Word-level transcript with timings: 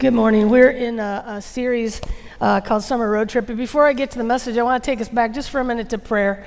Good 0.00 0.14
morning. 0.14 0.48
We're 0.48 0.70
in 0.70 0.98
a, 0.98 1.24
a 1.26 1.42
series 1.42 2.00
uh, 2.40 2.62
called 2.62 2.82
Summer 2.82 3.10
Road 3.10 3.28
Trip. 3.28 3.46
But 3.46 3.58
before 3.58 3.86
I 3.86 3.92
get 3.92 4.10
to 4.12 4.16
the 4.16 4.24
message, 4.24 4.56
I 4.56 4.62
want 4.62 4.82
to 4.82 4.90
take 4.90 4.98
us 4.98 5.10
back 5.10 5.34
just 5.34 5.50
for 5.50 5.60
a 5.60 5.64
minute 5.64 5.90
to 5.90 5.98
prayer. 5.98 6.46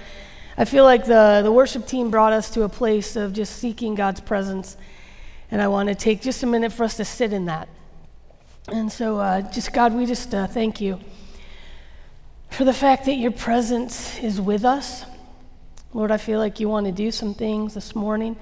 I 0.58 0.66
feel 0.66 0.86
like 0.86 1.06
the, 1.06 1.42
the 1.44 1.52
worship 1.52 1.86
team 1.86 2.10
brought 2.10 2.34
us 2.34 2.50
to 2.56 2.64
a 2.64 2.70
place 2.70 3.16
of 3.16 3.32
just 3.32 3.58
seeking 3.58 3.94
God's 3.94 4.22
presence. 4.22 4.76
And 5.52 5.62
I 5.62 5.68
want 5.68 5.90
to 5.90 5.94
take 5.94 6.20
just 6.20 6.42
a 6.42 6.48
minute 6.48 6.74
for 6.74 6.84
us 6.84 6.98
to 6.98 7.06
sit 7.06 7.32
in 7.32 7.46
that. 7.46 7.70
And 8.70 8.92
so, 8.92 9.20
uh, 9.20 9.42
just 9.42 9.72
God, 9.72 9.94
we 9.94 10.08
just 10.08 10.34
uh, 10.34 10.48
thank 10.48 10.82
you 10.82 11.00
for 12.50 12.64
the 12.64 12.74
fact 12.74 13.06
that 13.06 13.18
your 13.18 13.30
presence 13.30 14.18
is 14.18 14.42
with 14.42 14.66
us. 14.66 15.06
Lord, 15.94 16.10
I 16.10 16.18
feel 16.18 16.40
like 16.40 16.60
you 16.60 16.70
want 16.70 16.88
to 16.88 16.92
do 16.92 17.12
some 17.12 17.36
things 17.36 17.76
this 17.76 17.96
morning 17.96 18.36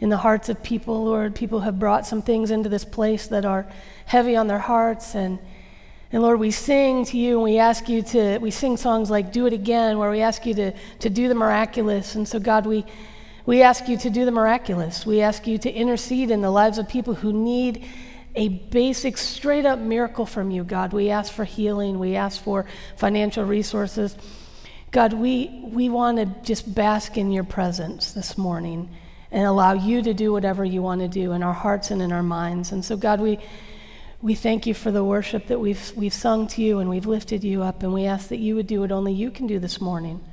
in 0.00 0.08
the 0.08 0.16
hearts 0.16 0.48
of 0.48 0.62
people, 0.62 1.04
Lord. 1.04 1.34
People 1.34 1.60
have 1.60 1.78
brought 1.78 2.06
some 2.06 2.22
things 2.22 2.50
into 2.50 2.68
this 2.68 2.84
place 2.84 3.28
that 3.28 3.44
are 3.44 3.66
heavy 4.06 4.36
on 4.36 4.46
their 4.46 4.58
hearts. 4.58 5.14
And, 5.14 5.38
and 6.12 6.22
Lord, 6.22 6.40
we 6.40 6.50
sing 6.50 7.04
to 7.06 7.18
you 7.18 7.34
and 7.34 7.42
we 7.42 7.58
ask 7.58 7.88
you 7.88 8.02
to, 8.02 8.38
we 8.38 8.50
sing 8.50 8.76
songs 8.76 9.10
like 9.10 9.32
Do 9.32 9.46
It 9.46 9.52
Again, 9.52 9.98
where 9.98 10.10
we 10.10 10.20
ask 10.20 10.46
you 10.46 10.54
to, 10.54 10.72
to 11.00 11.10
do 11.10 11.28
the 11.28 11.34
miraculous. 11.34 12.14
And 12.14 12.26
so, 12.26 12.38
God, 12.38 12.66
we, 12.66 12.84
we 13.46 13.62
ask 13.62 13.88
you 13.88 13.96
to 13.98 14.10
do 14.10 14.24
the 14.24 14.30
miraculous. 14.30 15.06
We 15.06 15.20
ask 15.20 15.46
you 15.46 15.58
to 15.58 15.70
intercede 15.70 16.30
in 16.30 16.40
the 16.40 16.50
lives 16.50 16.78
of 16.78 16.88
people 16.88 17.14
who 17.14 17.32
need 17.32 17.84
a 18.34 18.48
basic, 18.48 19.16
straight 19.16 19.64
up 19.64 19.78
miracle 19.78 20.26
from 20.26 20.50
you, 20.50 20.64
God. 20.64 20.92
We 20.92 21.10
ask 21.10 21.32
for 21.32 21.44
healing, 21.44 21.98
we 21.98 22.16
ask 22.16 22.42
for 22.42 22.66
financial 22.96 23.44
resources. 23.44 24.16
God, 24.90 25.12
we, 25.12 25.60
we 25.62 25.88
want 25.88 26.18
to 26.18 26.26
just 26.44 26.72
bask 26.72 27.16
in 27.16 27.32
your 27.32 27.44
presence 27.44 28.12
this 28.12 28.36
morning 28.36 28.88
and 29.34 29.44
allow 29.44 29.72
you 29.72 30.00
to 30.00 30.14
do 30.14 30.32
whatever 30.32 30.64
you 30.64 30.80
want 30.80 31.00
to 31.00 31.08
do 31.08 31.32
in 31.32 31.42
our 31.42 31.52
hearts 31.52 31.90
and 31.90 32.00
in 32.00 32.12
our 32.12 32.22
minds. 32.22 32.70
And 32.70 32.84
so, 32.84 32.96
God, 32.96 33.20
we, 33.20 33.40
we 34.22 34.36
thank 34.36 34.64
you 34.64 34.74
for 34.74 34.92
the 34.92 35.02
worship 35.02 35.48
that 35.48 35.58
we've, 35.58 35.92
we've 35.96 36.14
sung 36.14 36.46
to 36.46 36.62
you 36.62 36.78
and 36.78 36.88
we've 36.88 37.04
lifted 37.04 37.42
you 37.42 37.64
up, 37.64 37.82
and 37.82 37.92
we 37.92 38.06
ask 38.06 38.28
that 38.28 38.38
you 38.38 38.54
would 38.54 38.68
do 38.68 38.78
what 38.78 38.92
only 38.92 39.12
you 39.12 39.32
can 39.32 39.48
do 39.48 39.58
this 39.58 39.80
morning 39.80 40.24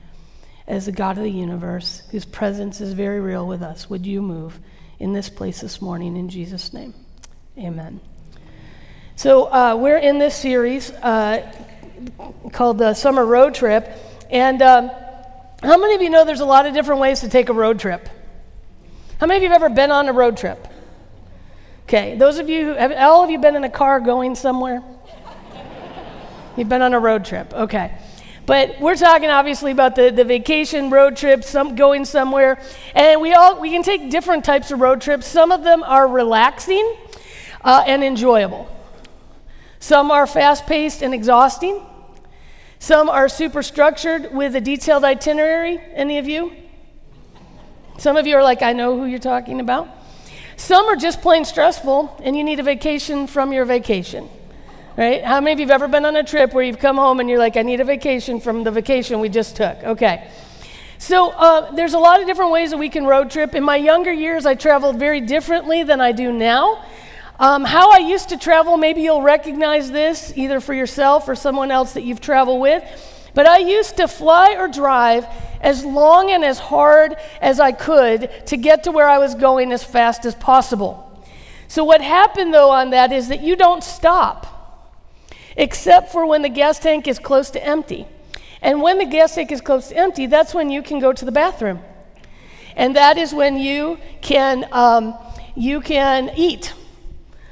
as 0.68 0.86
the 0.86 0.92
God 0.92 1.18
of 1.18 1.24
the 1.24 1.32
universe, 1.32 2.04
whose 2.12 2.26
presence 2.26 2.80
is 2.80 2.94
very 2.94 3.20
real 3.20 3.48
with 3.48 3.64
us. 3.64 3.90
Would 3.90 4.06
you 4.06 4.22
move 4.22 4.60
in 5.00 5.14
this 5.14 5.30
place 5.30 5.62
this 5.62 5.82
morning 5.82 6.16
in 6.16 6.30
Jesus' 6.30 6.72
name? 6.72 6.94
Amen. 7.58 8.00
So, 9.16 9.46
uh, 9.46 9.78
we're 9.80 9.98
in 9.98 10.20
this 10.20 10.36
series 10.36 10.92
uh, 10.92 11.52
called 12.54 12.78
the 12.78 12.94
Summer 12.94 13.26
Road 13.26 13.56
Trip. 13.56 13.92
And 14.30 14.62
um, 14.62 14.92
how 15.64 15.80
many 15.80 15.96
of 15.96 16.04
you 16.04 16.12
know 16.12 16.24
there's 16.24 16.40
a 16.40 16.46
lot 16.46 16.68
of 16.68 16.76
different 16.76 17.02
ways 17.02 17.22
to 17.22 17.30
take 17.30 17.50
a 17.50 17.54
road 17.54 17.80
trip? 17.80 18.08
How 19.22 19.28
many 19.28 19.38
of 19.38 19.44
you 19.44 19.50
have 19.50 19.62
ever 19.62 19.70
been 19.72 19.92
on 19.92 20.10
a 20.10 20.14
road 20.14 20.36
trip? 20.36 20.68
Okay, 21.84 22.18
those 22.18 22.40
of 22.40 22.50
you, 22.50 22.70
have 22.70 22.92
all 22.94 23.24
of 23.24 23.30
you 23.30 23.38
been 23.38 23.56
in 23.56 23.64
a 23.64 23.70
car 23.70 24.00
going 24.00 24.34
somewhere? 24.34 24.82
You've 26.58 26.70
been 26.70 26.82
on 26.82 26.96
a 26.96 27.00
road 27.00 27.24
trip, 27.24 27.54
okay. 27.54 27.96
But 28.48 28.82
we're 28.82 28.96
talking 28.96 29.30
obviously 29.30 29.70
about 29.72 29.96
the, 29.96 30.10
the 30.10 30.24
vacation 30.24 30.90
road 30.90 31.18
trip, 31.18 31.44
some 31.44 31.76
going 31.76 32.04
somewhere. 32.04 32.60
And 32.96 33.22
we 33.22 33.34
all 33.34 33.62
we 33.62 33.70
can 33.70 33.84
take 33.84 34.10
different 34.10 34.44
types 34.44 34.72
of 34.72 34.80
road 34.80 35.02
trips. 35.02 35.28
Some 35.28 35.52
of 35.52 35.64
them 35.64 35.84
are 35.84 36.08
relaxing 36.08 36.96
uh, 37.64 37.84
and 37.86 38.04
enjoyable. 38.04 38.76
Some 39.80 40.10
are 40.10 40.26
fast 40.26 40.66
paced 40.66 41.04
and 41.04 41.14
exhausting. 41.14 41.80
Some 42.80 43.08
are 43.08 43.30
super 43.30 43.62
structured 43.62 44.34
with 44.34 44.56
a 44.56 44.62
detailed 44.62 45.04
itinerary. 45.04 45.80
Any 45.94 46.18
of 46.18 46.28
you? 46.28 46.54
Some 48.02 48.18
of 48.18 48.26
you 48.26 48.36
are 48.36 48.42
like, 48.42 48.64
I 48.64 48.74
know 48.74 48.98
who 48.98 49.06
you're 49.06 49.20
talking 49.20 49.60
about. 49.60 49.88
Some 50.58 50.88
are 50.88 50.96
just 50.96 51.22
plain 51.22 51.46
stressful, 51.46 52.20
and 52.24 52.36
you 52.36 52.44
need 52.44 52.60
a 52.60 52.64
vacation 52.64 53.28
from 53.28 53.54
your 53.54 53.64
vacation. 53.64 54.28
Right? 54.98 55.24
How 55.24 55.40
many 55.40 55.54
of 55.54 55.60
you 55.60 55.68
have 55.68 55.84
ever 55.84 55.88
been 55.88 56.06
on 56.06 56.16
a 56.16 56.24
trip 56.24 56.52
where 56.52 56.64
you've 56.64 56.80
come 56.80 56.98
home 56.98 57.20
and 57.20 57.30
you're 57.30 57.38
like, 57.38 57.58
I 57.58 57.62
need 57.62 57.80
a 57.80 57.84
vacation 57.84 58.40
from 58.40 58.64
the 58.64 58.72
vacation 58.72 59.20
we 59.20 59.30
just 59.30 59.56
took? 59.56 59.84
Okay. 59.84 60.28
So 60.98 61.30
uh, 61.30 61.74
there's 61.74 61.94
a 61.94 62.00
lot 62.00 62.20
of 62.20 62.26
different 62.26 62.50
ways 62.50 62.72
that 62.72 62.78
we 62.78 62.90
can 62.90 63.06
road 63.06 63.30
trip. 63.30 63.54
In 63.54 63.64
my 63.64 63.76
younger 63.76 64.12
years, 64.12 64.48
I 64.48 64.56
traveled 64.56 64.98
very 64.98 65.22
differently 65.22 65.84
than 65.84 66.02
I 66.02 66.12
do 66.12 66.32
now. 66.32 66.84
Um, 67.40 67.64
how 67.64 67.92
I 67.92 68.00
used 68.00 68.30
to 68.30 68.38
travel, 68.38 68.78
maybe 68.78 69.02
you'll 69.02 69.22
recognize 69.22 69.92
this 69.92 70.34
either 70.36 70.60
for 70.60 70.74
yourself 70.74 71.30
or 71.30 71.36
someone 71.36 71.70
else 71.70 71.94
that 71.94 72.02
you've 72.02 72.20
traveled 72.20 72.62
with. 72.62 72.84
But 73.34 73.48
I 73.48 73.60
used 73.60 73.98
to 73.98 74.08
fly 74.08 74.56
or 74.58 74.68
drive 74.68 75.26
as 75.62 75.86
long 75.86 76.32
and 76.32 76.44
as 76.44 76.60
hard 76.60 77.16
as 77.42 77.60
I 77.60 77.72
could 77.72 78.30
to 78.48 78.58
get 78.58 78.84
to 78.84 78.92
where 78.92 79.08
I 79.08 79.20
was 79.20 79.36
going 79.36 79.72
as 79.72 79.84
fast 79.84 80.26
as 80.26 80.36
possible. 80.36 81.08
So, 81.68 81.84
what 81.84 82.02
happened 82.02 82.54
though 82.54 82.72
on 82.72 82.90
that 82.90 83.12
is 83.12 83.30
that 83.30 83.42
you 83.42 83.56
don't 83.56 83.84
stop, 83.84 84.48
except 85.56 86.12
for 86.12 86.26
when 86.26 86.42
the 86.42 86.50
gas 86.50 86.80
tank 86.80 87.08
is 87.08 87.20
close 87.20 87.50
to 87.52 87.66
empty. 87.66 88.08
And 88.62 88.82
when 88.82 88.98
the 88.98 89.06
gas 89.06 89.36
tank 89.36 89.52
is 89.52 89.62
close 89.62 89.88
to 89.88 89.98
empty, 89.98 90.28
that's 90.28 90.54
when 90.54 90.70
you 90.70 90.84
can 90.84 91.00
go 91.00 91.14
to 91.14 91.26
the 91.26 91.32
bathroom. 91.32 91.80
And 92.76 92.96
that 92.96 93.18
is 93.18 93.34
when 93.34 93.58
you 93.58 93.98
can, 94.22 94.68
um, 94.72 95.18
you 95.56 95.82
can 95.82 96.32
eat, 96.36 96.74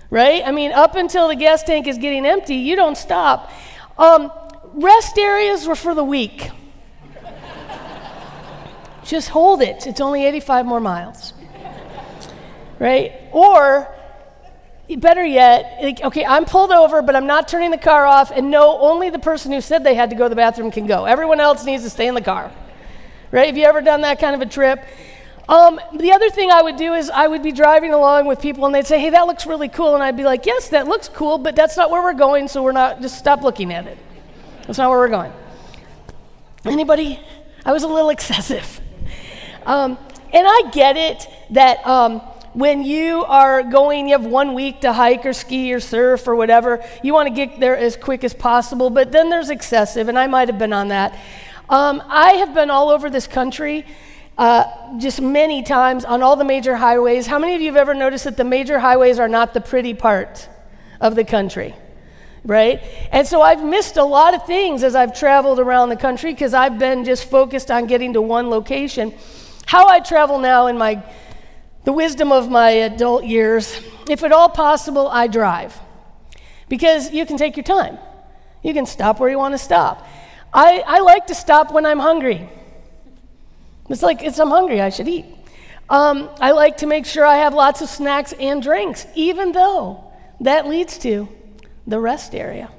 right? 0.09 0.44
I 0.46 0.51
mean, 0.51 0.72
up 0.72 0.96
until 0.96 1.28
the 1.28 1.35
gas 1.35 1.63
tank 1.63 1.88
is 1.88 1.97
getting 1.97 2.25
empty, 2.25 2.56
you 2.56 2.75
don't 2.75 2.97
stop. 2.97 3.51
Um, 3.97 4.31
rest 4.74 5.18
areas 5.18 5.68
were 5.68 5.75
for 5.75 5.94
the 5.94 6.03
weak. 6.03 6.52
Just 9.03 9.30
hold 9.30 9.62
it. 9.62 9.88
It's 9.88 10.02
only 10.02 10.25
85 10.25 10.66
more 10.66 10.80
miles. 10.80 11.34
Right? 12.78 13.13
Or, 13.31 13.88
better 14.97 15.25
yet, 15.25 15.79
like, 15.81 16.02
okay, 16.02 16.25
I'm 16.25 16.46
pulled 16.46 16.72
over, 16.72 17.02
but 17.02 17.16
I'm 17.16 17.28
not 17.28 17.47
turning 17.47 17.72
the 17.72 17.78
car 17.78 18.06
off, 18.06 18.31
and 18.31 18.52
no, 18.52 18.79
only 18.79 19.09
the 19.09 19.19
person 19.19 19.52
who 19.52 19.62
said 19.62 19.84
they 19.84 19.96
had 19.96 20.12
to 20.12 20.16
go 20.16 20.25
to 20.25 20.29
the 20.29 20.35
bathroom 20.35 20.72
can 20.72 20.88
go. 20.88 21.06
Everyone 21.06 21.40
else 21.40 21.66
needs 21.66 21.84
to 21.84 21.90
stay 21.90 22.08
in 22.08 22.13
the 22.13 22.22
car. 22.22 22.52
Right? 23.31 23.47
Have 23.47 23.58
you 23.58 23.66
ever 23.66 23.81
done 23.81 24.02
that 24.02 24.19
kind 24.19 24.35
of 24.35 24.41
a 24.41 24.46
trip? 24.46 24.84
Um, 25.47 25.79
the 25.96 26.12
other 26.12 26.29
thing 26.29 26.52
I 26.52 26.62
would 26.62 26.78
do 26.78 26.94
is 26.94 27.09
I 27.09 27.28
would 27.28 27.41
be 27.41 27.52
driving 27.52 27.91
along 27.91 28.28
with 28.28 28.40
people 28.40 28.68
and 28.68 28.75
they'd 28.75 28.85
say, 28.85 29.00
hey, 29.00 29.09
that 29.09 29.25
looks 29.25 29.47
really 29.47 29.68
cool. 29.68 29.96
And 29.96 30.03
I'd 30.03 30.16
be 30.16 30.24
like, 30.24 30.46
yes, 30.46 30.69
that 30.69 30.88
looks 30.88 31.09
cool, 31.09 31.40
but 31.40 31.56
that's 31.56 31.75
not 31.75 31.90
where 31.90 32.03
we're 32.03 32.13
going, 32.13 32.47
so 32.47 32.62
we're 32.62 32.72
not, 32.72 33.02
just 33.02 33.18
stop 33.18 33.41
looking 33.41 33.74
at 33.74 33.88
it. 33.88 33.97
That's 34.69 34.78
not 34.78 34.91
where 34.91 35.00
we're 35.00 35.07
going. 35.07 35.34
Anybody? 36.63 37.19
I 37.66 37.74
was 37.74 37.81
a 37.81 37.88
little 37.88 38.09
excessive. 38.18 38.80
Um, 39.66 39.97
and 40.31 40.46
I 40.47 40.69
get 40.72 40.96
it 40.96 41.28
that 41.50 41.84
um, 41.88 42.19
when 42.53 42.84
you 42.84 43.25
are 43.25 43.63
going, 43.63 44.08
you 44.08 44.16
have 44.16 44.28
one 44.28 44.53
week 44.53 44.81
to 44.81 44.94
hike 44.94 45.25
or 45.25 45.34
ski 45.34 45.74
or 45.74 45.79
surf 45.79 46.28
or 46.28 46.35
whatever, 46.35 46.85
you 47.02 47.16
want 47.16 47.29
to 47.29 47.34
get 47.34 47.59
there 47.59 47.75
as 47.75 47.97
quick 47.97 48.24
as 48.24 48.35
possible, 48.35 48.91
but 48.91 49.12
then 49.12 49.31
there's 49.31 49.50
excessive, 49.50 50.08
and 50.08 50.19
I 50.19 50.28
might 50.28 50.50
have 50.50 50.59
been 50.59 50.72
on 50.72 50.90
that. 50.90 51.18
Um, 51.68 52.03
I 52.06 52.34
have 52.34 52.53
been 52.53 52.69
all 52.69 52.90
over 52.90 53.09
this 53.09 53.25
country. 53.25 53.88
Uh, 54.38 55.00
just 55.00 55.19
many 55.19 55.63
times 55.63 56.06
on 56.06 56.22
all 56.22 56.35
the 56.35 56.46
major 56.46 56.75
highways. 56.75 57.25
How 57.25 57.40
many 57.40 57.56
of 57.56 57.62
you 57.62 57.69
have 57.69 57.75
ever 57.75 57.96
noticed 57.96 58.25
that 58.25 58.38
the 58.38 58.44
major 58.44 58.78
highways 58.78 59.18
are 59.18 59.28
not 59.28 59.56
the 59.56 59.62
pretty 59.62 59.96
part 59.96 60.47
of 61.02 61.16
the 61.16 61.24
country? 61.24 61.74
Right? 62.46 62.82
And 63.12 63.28
so 63.28 63.42
I've 63.42 63.64
missed 63.64 63.98
a 63.98 64.04
lot 64.04 64.34
of 64.34 64.46
things 64.46 64.84
as 64.84 64.96
I've 64.96 65.18
traveled 65.18 65.59
around 65.59 65.90
the 65.90 65.96
country 65.96 66.34
because 66.34 66.53
I've 66.53 66.80
been 66.80 67.06
just 67.06 67.30
focused 67.30 67.72
on 67.72 67.88
getting 67.88 68.14
to 68.14 68.22
one 68.22 68.50
location. 68.50 69.14
How 69.66 69.88
I 69.88 70.00
travel 70.00 70.40
now 70.40 70.68
in 70.68 70.78
my 70.78 71.03
the 71.86 71.94
wisdom 71.94 72.32
of 72.32 72.50
my 72.50 72.70
adult 72.70 73.24
years, 73.24 73.82
if 74.09 74.24
at 74.24 74.32
all 74.32 74.50
possible, 74.50 75.08
I 75.08 75.28
drive. 75.28 75.76
Because 76.68 77.12
you 77.12 77.26
can 77.26 77.38
take 77.38 77.56
your 77.56 77.64
time. 77.64 77.97
You 78.62 78.74
can 78.74 78.85
stop 78.85 79.20
where 79.20 79.30
you 79.30 79.38
want 79.38 79.53
to 79.53 79.58
stop. 79.58 80.06
I, 80.53 80.84
I 80.85 81.00
like 81.00 81.28
to 81.28 81.35
stop 81.35 81.72
when 81.72 81.85
I'm 81.85 82.00
hungry. 82.00 82.50
It's 83.90 84.03
like, 84.03 84.22
it's, 84.22 84.40
I'm 84.40 84.50
hungry, 84.50 84.82
I 84.82 84.90
should 84.90 85.08
eat. 85.08 85.26
Um, 85.90 86.30
I 86.40 86.52
like 86.52 86.78
to 86.78 86.85
make 86.85 87.06
sure 87.06 87.26
I 87.26 87.38
have 87.38 87.53
lots 87.53 87.82
of 87.82 87.90
snacks 87.90 88.34
and 88.34 88.62
drinks, 88.62 89.08
even 89.16 89.52
though 89.52 90.03
that 90.42 90.68
leads 90.68 90.97
to 91.00 91.28
the 91.90 92.00
rest 92.00 92.36
area. 92.36 92.70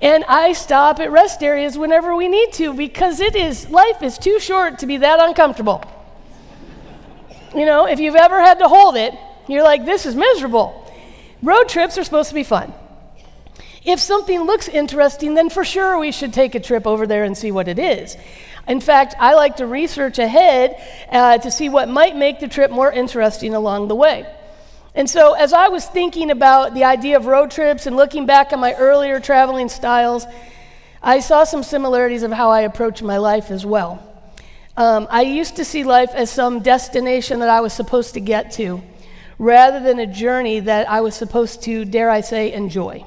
And 0.00 0.24
I 0.24 0.52
stop 0.52 1.00
at 1.00 1.10
rest 1.10 1.42
areas 1.42 1.78
whenever 1.78 2.14
we 2.14 2.28
need 2.28 2.52
to 2.54 2.74
because 2.74 3.20
it 3.20 3.34
is, 3.34 3.70
life 3.70 4.02
is 4.02 4.18
too 4.18 4.38
short 4.38 4.80
to 4.80 4.86
be 4.86 4.98
that 4.98 5.18
uncomfortable. 5.18 5.82
You 7.54 7.64
know, 7.64 7.86
if 7.86 8.00
you've 8.00 8.14
ever 8.16 8.40
had 8.40 8.58
to 8.58 8.68
hold 8.68 8.96
it, 8.96 9.14
you're 9.48 9.62
like, 9.62 9.84
this 9.84 10.04
is 10.04 10.14
miserable. 10.14 10.80
Road 11.42 11.68
trips 11.68 11.96
are 11.96 12.04
supposed 12.04 12.28
to 12.28 12.34
be 12.34 12.44
fun. 12.44 12.74
If 13.84 14.00
something 14.00 14.42
looks 14.42 14.68
interesting, 14.68 15.34
then 15.34 15.50
for 15.50 15.64
sure 15.64 15.98
we 15.98 16.10
should 16.10 16.32
take 16.32 16.54
a 16.54 16.60
trip 16.60 16.86
over 16.86 17.06
there 17.06 17.24
and 17.24 17.36
see 17.36 17.52
what 17.52 17.68
it 17.68 17.78
is. 17.78 18.16
In 18.66 18.80
fact, 18.80 19.14
I 19.18 19.34
like 19.34 19.56
to 19.56 19.66
research 19.66 20.18
ahead 20.18 20.76
uh, 21.10 21.38
to 21.38 21.50
see 21.50 21.68
what 21.68 21.88
might 21.88 22.16
make 22.16 22.40
the 22.40 22.48
trip 22.48 22.70
more 22.70 22.90
interesting 22.90 23.54
along 23.54 23.88
the 23.88 23.94
way. 23.94 24.26
And 24.96 25.10
so, 25.10 25.32
as 25.32 25.52
I 25.52 25.68
was 25.68 25.84
thinking 25.84 26.30
about 26.30 26.72
the 26.74 26.84
idea 26.84 27.16
of 27.16 27.26
road 27.26 27.50
trips 27.50 27.86
and 27.86 27.96
looking 27.96 28.26
back 28.26 28.52
on 28.52 28.60
my 28.60 28.74
earlier 28.74 29.18
traveling 29.18 29.68
styles, 29.68 30.24
I 31.02 31.18
saw 31.18 31.42
some 31.42 31.64
similarities 31.64 32.22
of 32.22 32.30
how 32.30 32.50
I 32.50 32.60
approach 32.60 33.02
my 33.02 33.18
life 33.18 33.50
as 33.50 33.66
well. 33.66 34.00
Um, 34.76 35.08
I 35.10 35.22
used 35.22 35.56
to 35.56 35.64
see 35.64 35.82
life 35.82 36.10
as 36.14 36.30
some 36.30 36.60
destination 36.60 37.40
that 37.40 37.48
I 37.48 37.60
was 37.60 37.72
supposed 37.72 38.14
to 38.14 38.20
get 38.20 38.52
to, 38.52 38.82
rather 39.36 39.80
than 39.80 39.98
a 39.98 40.06
journey 40.06 40.60
that 40.60 40.88
I 40.88 41.00
was 41.00 41.16
supposed 41.16 41.62
to, 41.64 41.84
dare 41.84 42.08
I 42.08 42.20
say, 42.20 42.52
enjoy. 42.52 43.04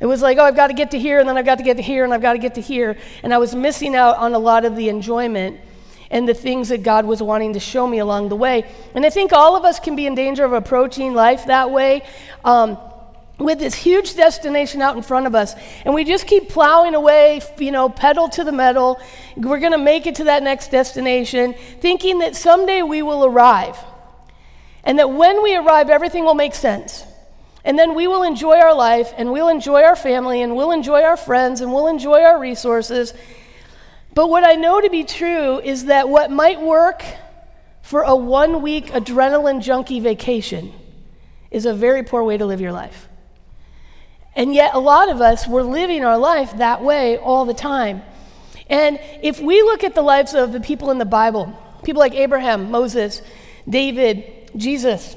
It 0.00 0.06
was 0.06 0.22
like, 0.22 0.38
oh, 0.38 0.44
I've 0.44 0.56
got 0.56 0.68
to 0.68 0.74
get 0.74 0.92
to 0.92 0.98
here, 0.98 1.20
and 1.20 1.28
then 1.28 1.36
I've 1.36 1.44
got 1.44 1.58
to 1.58 1.64
get 1.64 1.76
to 1.76 1.82
here, 1.82 2.04
and 2.04 2.12
I've 2.12 2.22
got 2.22 2.32
to 2.32 2.38
get 2.38 2.54
to 2.54 2.62
here. 2.62 2.96
And 3.22 3.34
I 3.34 3.38
was 3.38 3.54
missing 3.54 3.94
out 3.94 4.16
on 4.16 4.32
a 4.32 4.38
lot 4.38 4.64
of 4.64 4.76
the 4.76 4.88
enjoyment 4.88 5.60
and 6.14 6.28
the 6.28 6.32
things 6.32 6.68
that 6.68 6.84
God 6.84 7.04
was 7.04 7.20
wanting 7.20 7.54
to 7.54 7.60
show 7.60 7.86
me 7.86 7.98
along 7.98 8.28
the 8.28 8.36
way. 8.36 8.64
And 8.94 9.04
I 9.04 9.10
think 9.10 9.32
all 9.32 9.56
of 9.56 9.64
us 9.64 9.80
can 9.80 9.96
be 9.96 10.06
in 10.06 10.14
danger 10.14 10.44
of 10.44 10.52
approaching 10.52 11.12
life 11.12 11.46
that 11.46 11.72
way. 11.72 12.02
Um, 12.44 12.78
with 13.36 13.58
this 13.58 13.74
huge 13.74 14.14
destination 14.14 14.80
out 14.80 14.94
in 14.96 15.02
front 15.02 15.26
of 15.26 15.34
us, 15.34 15.56
and 15.84 15.92
we 15.92 16.04
just 16.04 16.28
keep 16.28 16.48
plowing 16.48 16.94
away, 16.94 17.40
you 17.58 17.72
know, 17.72 17.88
pedal 17.88 18.28
to 18.28 18.44
the 18.44 18.52
metal. 18.52 19.00
We're 19.36 19.58
going 19.58 19.72
to 19.72 19.78
make 19.78 20.06
it 20.06 20.14
to 20.14 20.24
that 20.24 20.44
next 20.44 20.70
destination, 20.70 21.54
thinking 21.80 22.20
that 22.20 22.36
someday 22.36 22.82
we 22.82 23.02
will 23.02 23.24
arrive. 23.24 23.76
And 24.84 25.00
that 25.00 25.10
when 25.10 25.42
we 25.42 25.56
arrive, 25.56 25.90
everything 25.90 26.24
will 26.24 26.36
make 26.36 26.54
sense. 26.54 27.04
And 27.64 27.76
then 27.76 27.96
we 27.96 28.06
will 28.06 28.22
enjoy 28.22 28.60
our 28.60 28.74
life, 28.74 29.12
and 29.16 29.32
we'll 29.32 29.48
enjoy 29.48 29.82
our 29.82 29.96
family, 29.96 30.40
and 30.40 30.54
we'll 30.54 30.70
enjoy 30.70 31.02
our 31.02 31.16
friends, 31.16 31.60
and 31.60 31.72
we'll 31.72 31.88
enjoy 31.88 32.22
our 32.22 32.38
resources. 32.38 33.14
But 34.14 34.30
what 34.30 34.44
I 34.44 34.54
know 34.54 34.80
to 34.80 34.88
be 34.90 35.04
true 35.04 35.58
is 35.60 35.86
that 35.86 36.08
what 36.08 36.30
might 36.30 36.60
work 36.60 37.04
for 37.82 38.02
a 38.02 38.14
one 38.14 38.62
week 38.62 38.86
adrenaline 38.86 39.60
junkie 39.60 40.00
vacation 40.00 40.72
is 41.50 41.66
a 41.66 41.74
very 41.74 42.02
poor 42.02 42.22
way 42.22 42.38
to 42.38 42.46
live 42.46 42.60
your 42.60 42.72
life. 42.72 43.08
And 44.36 44.54
yet, 44.54 44.74
a 44.74 44.80
lot 44.80 45.10
of 45.10 45.20
us, 45.20 45.46
we're 45.46 45.62
living 45.62 46.04
our 46.04 46.18
life 46.18 46.56
that 46.58 46.82
way 46.82 47.18
all 47.18 47.44
the 47.44 47.54
time. 47.54 48.02
And 48.68 48.98
if 49.22 49.40
we 49.40 49.62
look 49.62 49.84
at 49.84 49.94
the 49.94 50.02
lives 50.02 50.34
of 50.34 50.52
the 50.52 50.60
people 50.60 50.90
in 50.90 50.98
the 50.98 51.04
Bible, 51.04 51.56
people 51.84 52.00
like 52.00 52.14
Abraham, 52.14 52.70
Moses, 52.70 53.22
David, 53.68 54.50
Jesus, 54.56 55.14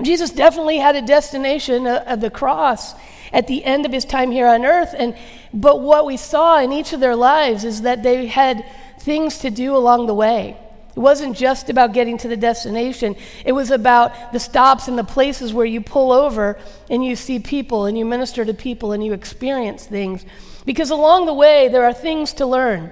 Jesus 0.00 0.30
definitely 0.30 0.78
had 0.78 0.96
a 0.96 1.02
destination 1.02 1.86
of 1.86 2.20
the 2.20 2.30
cross 2.30 2.94
at 3.32 3.46
the 3.46 3.64
end 3.64 3.86
of 3.86 3.92
his 3.92 4.04
time 4.04 4.30
here 4.30 4.46
on 4.46 4.64
earth. 4.64 4.94
And, 4.96 5.16
but 5.52 5.80
what 5.80 6.06
we 6.06 6.16
saw 6.16 6.58
in 6.60 6.72
each 6.72 6.92
of 6.92 7.00
their 7.00 7.16
lives 7.16 7.64
is 7.64 7.82
that 7.82 8.02
they 8.02 8.26
had 8.26 8.64
things 9.00 9.38
to 9.38 9.50
do 9.50 9.76
along 9.76 10.06
the 10.06 10.14
way. 10.14 10.56
It 10.98 11.00
wasn't 11.00 11.36
just 11.36 11.70
about 11.70 11.92
getting 11.92 12.18
to 12.18 12.28
the 12.28 12.36
destination, 12.36 13.14
it 13.44 13.52
was 13.52 13.70
about 13.70 14.32
the 14.32 14.40
stops 14.40 14.88
and 14.88 14.98
the 14.98 15.04
places 15.04 15.54
where 15.54 15.64
you 15.64 15.80
pull 15.80 16.10
over 16.10 16.58
and 16.90 17.04
you 17.04 17.14
see 17.14 17.38
people 17.38 17.86
and 17.86 17.96
you 17.96 18.04
minister 18.04 18.44
to 18.44 18.52
people 18.52 18.90
and 18.90 19.04
you 19.04 19.12
experience 19.12 19.86
things. 19.86 20.24
Because 20.64 20.90
along 20.90 21.26
the 21.26 21.34
way, 21.34 21.68
there 21.68 21.84
are 21.84 21.92
things 21.92 22.32
to 22.34 22.46
learn, 22.46 22.90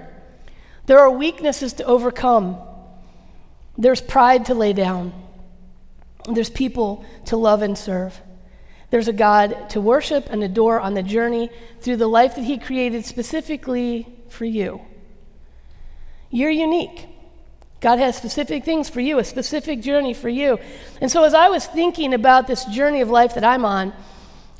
there 0.85 0.99
are 0.99 1.11
weaknesses 1.11 1.73
to 1.73 1.83
overcome, 1.83 2.57
there's 3.77 3.99
pride 3.99 4.45
to 4.45 4.55
lay 4.55 4.71
down, 4.71 5.11
there's 6.31 6.49
people 6.49 7.03
to 7.25 7.35
love 7.35 7.61
and 7.61 7.77
serve. 7.77 8.17
There's 8.89 9.07
a 9.07 9.13
God 9.13 9.69
to 9.71 9.81
worship 9.81 10.27
and 10.29 10.43
adore 10.43 10.79
on 10.79 10.93
the 10.93 11.03
journey 11.03 11.49
through 11.81 11.97
the 11.97 12.07
life 12.07 12.35
that 12.35 12.43
He 12.43 12.57
created 12.57 13.05
specifically 13.05 14.07
for 14.29 14.45
you. 14.45 14.81
You're 16.29 16.51
unique. 16.51 17.07
God 17.79 17.99
has 17.99 18.17
specific 18.17 18.65
things 18.65 18.89
for 18.89 19.01
you, 19.01 19.19
a 19.19 19.23
specific 19.23 19.81
journey 19.81 20.13
for 20.13 20.29
you. 20.29 20.57
And 20.99 21.11
so, 21.11 21.23
as 21.23 21.33
I 21.33 21.49
was 21.49 21.65
thinking 21.65 22.13
about 22.13 22.47
this 22.47 22.65
journey 22.65 23.01
of 23.01 23.09
life 23.09 23.35
that 23.35 23.43
I'm 23.43 23.65
on, 23.65 23.93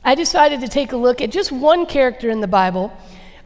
I 0.04 0.16
decided 0.16 0.62
to 0.62 0.68
take 0.68 0.92
a 0.92 0.98
look 0.98 1.20
at 1.22 1.32
just 1.32 1.52
one 1.52 1.86
character 1.86 2.30
in 2.30 2.42
the 2.42 2.48
Bible, 2.48 2.96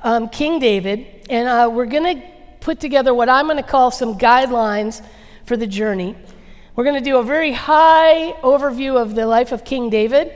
um, 0.03 0.29
King 0.29 0.59
David, 0.59 1.25
and 1.29 1.47
uh, 1.47 1.69
we're 1.71 1.85
going 1.85 2.19
to 2.19 2.27
put 2.59 2.79
together 2.79 3.13
what 3.13 3.29
I'm 3.29 3.45
going 3.45 3.57
to 3.57 3.63
call 3.63 3.91
some 3.91 4.17
guidelines 4.17 5.03
for 5.45 5.55
the 5.55 5.67
journey. 5.67 6.15
We're 6.75 6.83
going 6.83 7.01
to 7.01 7.09
do 7.09 7.17
a 7.17 7.23
very 7.23 7.53
high 7.53 8.33
overview 8.43 9.01
of 9.01 9.15
the 9.15 9.25
life 9.25 9.51
of 9.51 9.63
King 9.63 9.89
David. 9.89 10.31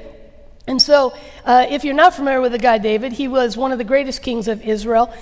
And 0.67 0.81
so, 0.81 1.15
uh, 1.45 1.67
if 1.69 1.83
you're 1.83 1.93
not 1.93 2.15
familiar 2.15 2.41
with 2.41 2.51
the 2.51 2.57
guy 2.57 2.79
David, 2.79 3.13
he 3.13 3.27
was 3.27 3.55
one 3.55 3.71
of 3.71 3.77
the 3.77 3.83
greatest 3.83 4.23
kings 4.23 4.47
of 4.47 4.61
Israel. 4.63 5.13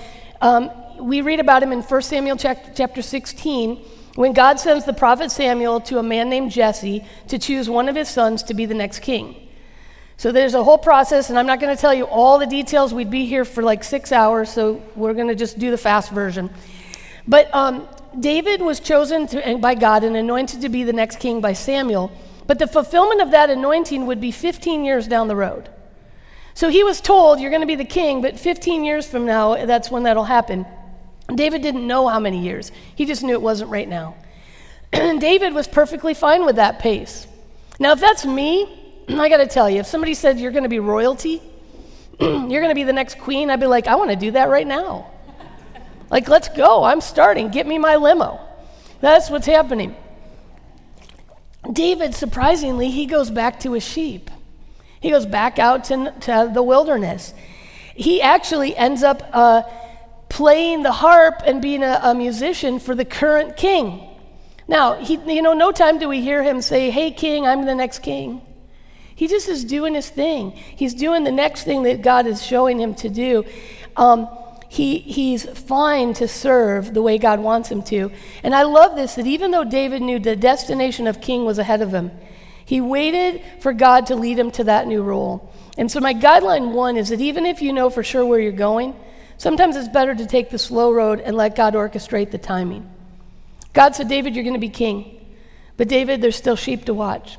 Um, 0.41 0.71
we 0.99 1.21
read 1.21 1.39
about 1.39 1.63
him 1.63 1.71
in 1.71 1.81
1 1.81 2.01
Samuel 2.01 2.37
chapter 2.37 3.01
16 3.01 3.75
when 4.15 4.33
God 4.33 4.59
sends 4.59 4.85
the 4.85 4.93
prophet 4.93 5.31
Samuel 5.31 5.81
to 5.81 5.97
a 5.97 6.03
man 6.03 6.29
named 6.29 6.51
Jesse 6.51 7.03
to 7.27 7.39
choose 7.39 7.69
one 7.69 7.89
of 7.89 7.95
his 7.95 8.07
sons 8.07 8.43
to 8.43 8.53
be 8.53 8.65
the 8.65 8.75
next 8.75 8.99
king. 8.99 9.35
So 10.17 10.31
there's 10.31 10.53
a 10.53 10.63
whole 10.63 10.77
process, 10.77 11.29
and 11.29 11.39
I'm 11.39 11.47
not 11.47 11.59
going 11.59 11.75
to 11.75 11.81
tell 11.81 11.93
you 11.93 12.05
all 12.05 12.37
the 12.37 12.45
details. 12.45 12.93
We'd 12.93 13.09
be 13.09 13.25
here 13.25 13.43
for 13.43 13.63
like 13.63 13.83
six 13.83 14.11
hours, 14.11 14.49
so 14.49 14.81
we're 14.95 15.15
going 15.15 15.27
to 15.27 15.35
just 15.35 15.57
do 15.57 15.71
the 15.71 15.77
fast 15.77 16.11
version. 16.11 16.51
But 17.27 17.53
um, 17.53 17.87
David 18.17 18.61
was 18.61 18.79
chosen 18.79 19.27
to, 19.27 19.57
by 19.57 19.75
God 19.75 20.03
and 20.03 20.15
anointed 20.15 20.61
to 20.61 20.69
be 20.69 20.83
the 20.83 20.93
next 20.93 21.19
king 21.19 21.41
by 21.41 21.53
Samuel. 21.53 22.11
But 22.45 22.59
the 22.59 22.67
fulfillment 22.67 23.21
of 23.21 23.31
that 23.31 23.49
anointing 23.49 24.05
would 24.05 24.19
be 24.19 24.31
15 24.31 24.83
years 24.83 25.07
down 25.07 25.27
the 25.27 25.35
road. 25.35 25.69
So 26.53 26.69
he 26.69 26.83
was 26.83 27.01
told, 27.01 27.39
You're 27.39 27.49
going 27.49 27.61
to 27.61 27.67
be 27.67 27.75
the 27.75 27.85
king, 27.85 28.21
but 28.21 28.39
15 28.39 28.83
years 28.83 29.07
from 29.07 29.25
now, 29.25 29.65
that's 29.65 29.89
when 29.89 30.03
that'll 30.03 30.25
happen. 30.25 30.65
David 31.33 31.61
didn't 31.61 31.87
know 31.87 32.07
how 32.07 32.19
many 32.19 32.43
years, 32.43 32.71
he 32.95 33.05
just 33.05 33.23
knew 33.23 33.33
it 33.33 33.41
wasn't 33.41 33.71
right 33.71 33.87
now. 33.87 34.15
David 34.91 35.53
was 35.53 35.67
perfectly 35.67 36.13
fine 36.13 36.45
with 36.45 36.57
that 36.57 36.79
pace. 36.79 37.27
Now, 37.79 37.93
if 37.93 37.99
that's 37.99 38.25
me, 38.25 38.79
I 39.09 39.29
got 39.29 39.37
to 39.37 39.47
tell 39.47 39.69
you, 39.69 39.79
if 39.79 39.87
somebody 39.87 40.13
said 40.13 40.39
you're 40.39 40.51
going 40.51 40.63
to 40.63 40.69
be 40.69 40.79
royalty, 40.79 41.41
you're 42.19 42.61
going 42.61 42.69
to 42.69 42.75
be 42.75 42.83
the 42.83 42.93
next 42.93 43.19
queen, 43.19 43.49
I'd 43.49 43.59
be 43.59 43.65
like, 43.65 43.87
I 43.87 43.95
want 43.95 44.11
to 44.11 44.15
do 44.15 44.31
that 44.31 44.49
right 44.49 44.67
now. 44.67 45.11
like, 46.11 46.27
let's 46.27 46.49
go. 46.49 46.83
I'm 46.83 47.01
starting. 47.01 47.49
Get 47.49 47.65
me 47.65 47.79
my 47.79 47.95
limo. 47.95 48.39
That's 49.01 49.29
what's 49.29 49.47
happening. 49.47 49.95
David, 51.73 52.15
surprisingly, 52.15 52.91
he 52.91 53.05
goes 53.05 53.29
back 53.29 53.59
to 53.61 53.73
his 53.73 53.83
sheep. 53.83 54.29
He 54.99 55.09
goes 55.09 55.25
back 55.25 55.59
out 55.59 55.85
to, 55.85 56.13
to 56.21 56.51
the 56.53 56.63
wilderness. 56.63 57.33
He 57.95 58.21
actually 58.21 58.75
ends 58.75 59.03
up 59.03 59.21
uh, 59.33 59.63
playing 60.29 60.83
the 60.83 60.91
harp 60.91 61.41
and 61.45 61.61
being 61.61 61.83
a, 61.83 61.99
a, 62.03 62.15
musician 62.15 62.79
for 62.79 62.95
the 62.95 63.05
current 63.05 63.57
king. 63.57 64.07
Now, 64.67 64.95
he, 64.95 65.19
you 65.33 65.41
know, 65.41 65.53
no 65.53 65.71
time 65.71 65.99
do 65.99 66.07
we 66.07 66.21
hear 66.21 66.41
him 66.41 66.61
say, 66.61 66.89
Hey, 66.89 67.11
king, 67.11 67.45
I'm 67.45 67.65
the 67.65 67.75
next 67.75 67.99
king. 67.99 68.41
He 69.15 69.27
just 69.27 69.47
is 69.47 69.63
doing 69.63 69.93
his 69.93 70.09
thing. 70.09 70.51
He's 70.51 70.93
doing 70.93 71.23
the 71.23 71.31
next 71.31 71.63
thing 71.63 71.83
that 71.83 72.01
God 72.01 72.25
is 72.25 72.43
showing 72.43 72.79
him 72.79 72.95
to 72.95 73.09
do. 73.09 73.45
Um, 73.95 74.27
he, 74.73 74.97
he's 74.97 75.45
fine 75.45 76.15
to 76.15 76.27
serve 76.27 76.95
the 76.95 77.01
way 77.03 77.19
God 77.19 77.39
wants 77.39 77.69
him 77.69 77.83
to. 77.83 78.11
And 78.41 78.55
I 78.55 78.63
love 78.63 78.95
this 78.95 79.13
that 79.13 79.27
even 79.27 79.51
though 79.51 79.63
David 79.63 80.01
knew 80.01 80.17
the 80.17 80.35
destination 80.35 81.05
of 81.05 81.21
king 81.21 81.45
was 81.45 81.59
ahead 81.59 81.83
of 81.83 81.93
him, 81.93 82.09
he 82.65 82.81
waited 82.81 83.43
for 83.59 83.71
God 83.71 84.07
to 84.07 84.15
lead 84.15 84.39
him 84.39 84.49
to 84.49 84.63
that 84.63 84.87
new 84.87 85.03
role. 85.03 85.53
And 85.77 85.91
so, 85.91 85.99
my 85.99 86.15
guideline 86.15 86.71
one 86.71 86.97
is 86.97 87.09
that 87.09 87.21
even 87.21 87.45
if 87.45 87.61
you 87.61 87.71
know 87.71 87.91
for 87.91 88.01
sure 88.01 88.25
where 88.25 88.39
you're 88.39 88.51
going, 88.51 88.95
sometimes 89.37 89.75
it's 89.75 89.87
better 89.87 90.15
to 90.15 90.25
take 90.25 90.49
the 90.49 90.57
slow 90.57 90.91
road 90.91 91.19
and 91.19 91.37
let 91.37 91.55
God 91.55 91.75
orchestrate 91.75 92.31
the 92.31 92.39
timing. 92.39 92.89
God 93.73 93.95
said, 93.95 94.07
David, 94.07 94.33
you're 94.33 94.43
going 94.43 94.55
to 94.55 94.59
be 94.59 94.69
king. 94.69 95.23
But, 95.77 95.87
David, 95.87 96.19
there's 96.19 96.35
still 96.35 96.55
sheep 96.55 96.85
to 96.85 96.95
watch. 96.95 97.37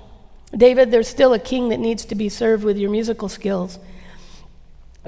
David, 0.56 0.92
there's 0.92 1.08
still 1.08 1.32
a 1.32 1.40
king 1.40 1.70
that 1.70 1.80
needs 1.80 2.04
to 2.04 2.14
be 2.14 2.28
served 2.28 2.62
with 2.62 2.78
your 2.78 2.90
musical 2.90 3.28
skills. 3.28 3.80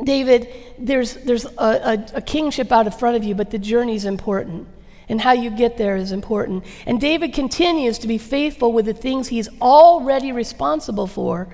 David, 0.03 0.49
there's, 0.79 1.15
there's 1.15 1.47
a, 1.47 1.51
a, 1.59 2.07
a, 2.17 2.21
kingship 2.21 2.71
out 2.71 2.87
in 2.87 2.93
front 2.93 3.17
of 3.17 3.25
you, 3.25 3.35
but 3.35 3.51
the 3.51 3.59
journey 3.59 3.95
is 3.95 4.05
important. 4.05 4.69
And 5.09 5.21
how 5.21 5.33
you 5.33 5.51
get 5.51 5.79
there 5.79 5.97
is 5.97 6.13
important. 6.13 6.65
And 6.85 7.01
David 7.01 7.33
continues 7.33 7.99
to 7.99 8.09
be 8.09 8.19
faithful 8.19 8.73
with 8.73 8.87
the 8.87 8.93
things 8.93 9.29
he's 9.29 9.49
already 9.61 10.33
responsible 10.33 11.07
for 11.07 11.49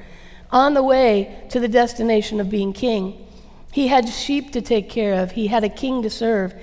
on 0.50 0.74
the 0.74 0.82
way 0.82 1.44
to 1.50 1.60
the 1.60 1.68
destination 1.68 2.40
of 2.40 2.50
being 2.50 2.72
king. 2.72 3.26
He 3.70 3.88
had 3.88 4.08
sheep 4.08 4.52
to 4.52 4.62
take 4.62 4.90
care 4.90 5.14
of, 5.14 5.32
he 5.32 5.46
had 5.46 5.64
a 5.64 5.68
king 5.68 6.02
to 6.02 6.10
serve. 6.10 6.54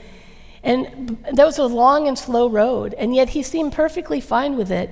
And 0.64 1.18
that 1.32 1.46
was 1.46 1.58
a 1.58 1.66
long 1.66 2.08
and 2.08 2.18
slow 2.18 2.50
road, 2.50 2.94
and 2.96 3.16
yet 3.16 3.30
he 3.30 3.44
seemed 3.44 3.72
perfectly 3.72 4.20
fine 4.20 4.58
with 4.58 4.72
it. 4.72 4.90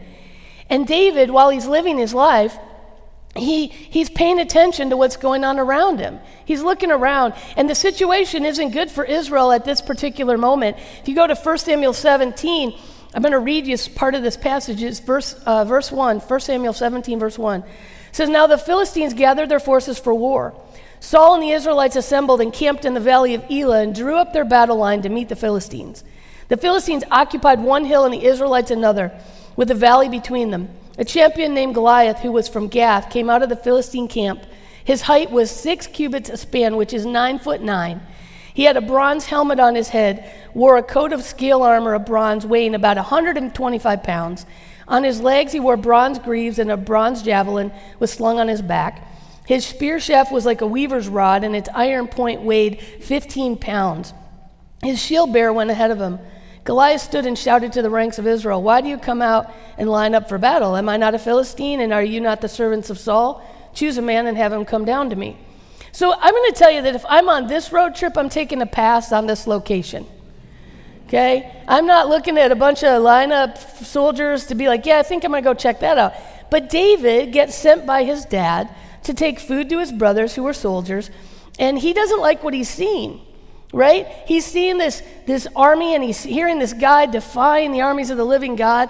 And 0.69 0.87
David, 0.87 1.31
while 1.31 1.49
he's 1.49 1.67
living 1.67 1.97
his 1.97 2.13
life, 2.13 2.57
he, 3.35 3.67
he's 3.67 4.09
paying 4.09 4.39
attention 4.39 4.89
to 4.89 4.97
what's 4.97 5.17
going 5.17 5.43
on 5.43 5.59
around 5.59 5.99
him. 5.99 6.19
He's 6.45 6.61
looking 6.61 6.91
around, 6.91 7.33
and 7.55 7.69
the 7.69 7.75
situation 7.75 8.45
isn't 8.45 8.71
good 8.71 8.89
for 8.89 9.03
Israel 9.03 9.51
at 9.51 9.65
this 9.65 9.81
particular 9.81 10.37
moment. 10.37 10.77
If 11.01 11.07
you 11.07 11.15
go 11.15 11.27
to 11.27 11.35
1 11.35 11.57
Samuel 11.59 11.93
17, 11.93 12.77
I'm 13.13 13.21
going 13.21 13.31
to 13.31 13.39
read 13.39 13.67
you 13.67 13.77
part 13.95 14.15
of 14.15 14.23
this 14.23 14.37
passage. 14.37 14.81
It's 14.81 14.99
verse, 14.99 15.33
uh, 15.45 15.65
verse 15.65 15.91
1, 15.91 16.19
1 16.19 16.39
Samuel 16.39 16.73
17, 16.73 17.19
verse 17.19 17.37
1. 17.37 17.61
It 17.61 17.65
says, 18.11 18.29
Now 18.29 18.47
the 18.47 18.57
Philistines 18.57 19.13
gathered 19.13 19.49
their 19.49 19.59
forces 19.59 19.99
for 19.99 20.13
war. 20.13 20.53
Saul 20.99 21.35
and 21.35 21.43
the 21.43 21.51
Israelites 21.51 21.95
assembled 21.95 22.41
and 22.41 22.51
camped 22.51 22.85
in 22.85 22.93
the 22.93 22.99
valley 22.99 23.35
of 23.35 23.43
Elah 23.51 23.81
and 23.81 23.93
drew 23.93 24.15
up 24.15 24.33
their 24.33 24.45
battle 24.45 24.77
line 24.77 25.03
to 25.03 25.09
meet 25.09 25.29
the 25.29 25.35
Philistines. 25.35 26.03
The 26.47 26.57
Philistines 26.57 27.03
occupied 27.11 27.61
one 27.61 27.85
hill 27.85 28.05
and 28.05 28.13
the 28.13 28.25
Israelites 28.25 28.71
another, 28.71 29.11
with 29.55 29.69
a 29.69 29.75
valley 29.75 30.09
between 30.09 30.51
them. 30.51 30.69
A 30.97 31.05
champion 31.05 31.53
named 31.53 31.75
Goliath, 31.75 32.19
who 32.19 32.31
was 32.31 32.47
from 32.47 32.67
Gath, 32.67 33.11
came 33.11 33.29
out 33.29 33.43
of 33.43 33.49
the 33.49 33.55
Philistine 33.55 34.07
camp. 34.07 34.43
His 34.83 35.03
height 35.03 35.31
was 35.31 35.51
six 35.51 35.85
cubits 35.85 36.29
a 36.29 36.37
span, 36.37 36.75
which 36.75 36.93
is 36.93 37.05
nine 37.05 37.37
foot 37.37 37.61
nine. 37.61 38.01
He 38.53 38.63
had 38.63 38.77
a 38.77 38.81
bronze 38.81 39.25
helmet 39.25 39.59
on 39.59 39.75
his 39.75 39.89
head, 39.89 40.33
wore 40.55 40.77
a 40.77 40.83
coat 40.83 41.13
of 41.13 41.21
scale 41.21 41.61
armor 41.61 41.93
of 41.93 42.05
bronze 42.07 42.45
weighing 42.45 42.73
about 42.73 42.97
125 42.97 44.01
pounds. 44.01 44.47
On 44.87 45.03
his 45.03 45.21
legs 45.21 45.51
he 45.51 45.59
wore 45.59 45.77
bronze 45.77 46.17
greaves, 46.17 46.57
and 46.57 46.71
a 46.71 46.77
bronze 46.77 47.21
javelin 47.21 47.71
was 47.99 48.11
slung 48.11 48.39
on 48.39 48.47
his 48.47 48.63
back. 48.63 49.07
His 49.45 49.65
spear 49.65 49.99
shaft 49.99 50.31
was 50.31 50.45
like 50.45 50.61
a 50.61 50.67
weaver's 50.67 51.07
rod, 51.07 51.43
and 51.43 51.55
its 51.55 51.69
iron 51.75 52.07
point 52.07 52.41
weighed 52.41 52.81
15 52.81 53.57
pounds. 53.57 54.13
His 54.81 54.99
shield 54.99 55.31
bearer 55.31 55.53
went 55.53 55.69
ahead 55.69 55.91
of 55.91 55.99
him. 55.99 56.17
Goliath 56.67 56.99
stood 56.99 57.25
and 57.25 57.39
shouted 57.39 57.71
to 57.71 57.81
the 57.81 57.89
ranks 57.89 58.19
of 58.19 58.27
Israel, 58.27 58.61
Why 58.61 58.81
do 58.81 58.89
you 58.89 58.97
come 58.97 59.21
out 59.21 59.49
and 59.77 59.89
line 59.89 60.13
up 60.13 60.27
for 60.27 60.37
battle? 60.37 60.75
Am 60.75 60.89
I 60.89 60.97
not 60.97 61.15
a 61.15 61.17
Philistine, 61.17 61.79
and 61.79 61.93
are 61.93 62.03
you 62.03 62.19
not 62.19 62.41
the 62.41 62.49
servants 62.49 62.89
of 62.89 62.99
Saul? 62.99 63.41
Choose 63.73 63.97
a 63.97 64.01
man 64.01 64.27
and 64.27 64.35
have 64.35 64.51
him 64.51 64.65
come 64.65 64.83
down 64.83 65.09
to 65.11 65.15
me. 65.15 65.37
So 65.93 66.11
I'm 66.11 66.33
going 66.33 66.51
to 66.51 66.59
tell 66.59 66.69
you 66.69 66.81
that 66.81 66.93
if 66.93 67.05
I'm 67.07 67.29
on 67.29 67.47
this 67.47 67.71
road 67.71 67.95
trip, 67.95 68.17
I'm 68.17 68.27
taking 68.27 68.61
a 68.61 68.65
pass 68.65 69.13
on 69.13 69.27
this 69.27 69.47
location. 69.47 70.05
Okay? 71.05 71.49
I'm 71.69 71.87
not 71.87 72.09
looking 72.09 72.37
at 72.37 72.51
a 72.51 72.55
bunch 72.55 72.83
of 72.83 73.01
lineup 73.01 73.57
soldiers 73.85 74.47
to 74.47 74.55
be 74.55 74.67
like, 74.67 74.85
yeah, 74.85 74.99
I 74.99 75.03
think 75.03 75.23
I'm 75.23 75.31
going 75.31 75.41
to 75.41 75.49
go 75.49 75.53
check 75.53 75.79
that 75.79 75.97
out. 75.97 76.15
But 76.51 76.69
David 76.69 77.31
gets 77.31 77.55
sent 77.55 77.85
by 77.85 78.03
his 78.03 78.25
dad 78.25 78.75
to 79.03 79.13
take 79.13 79.39
food 79.39 79.69
to 79.69 79.79
his 79.79 79.93
brothers 79.93 80.35
who 80.35 80.43
were 80.43 80.53
soldiers, 80.53 81.09
and 81.59 81.79
he 81.79 81.93
doesn't 81.93 82.19
like 82.19 82.43
what 82.43 82.53
he's 82.53 82.67
seeing, 82.67 83.21
right? 83.73 84.07
He's 84.25 84.45
seeing 84.45 84.77
this, 84.77 85.01
this 85.25 85.47
army 85.55 85.93
and 85.93 86.03
he's 86.03 86.23
hearing 86.23 86.59
this 86.59 86.73
guy 86.73 87.05
defying 87.05 87.71
the 87.71 87.81
armies 87.81 88.09
of 88.09 88.17
the 88.17 88.25
living 88.25 88.55
God. 88.55 88.89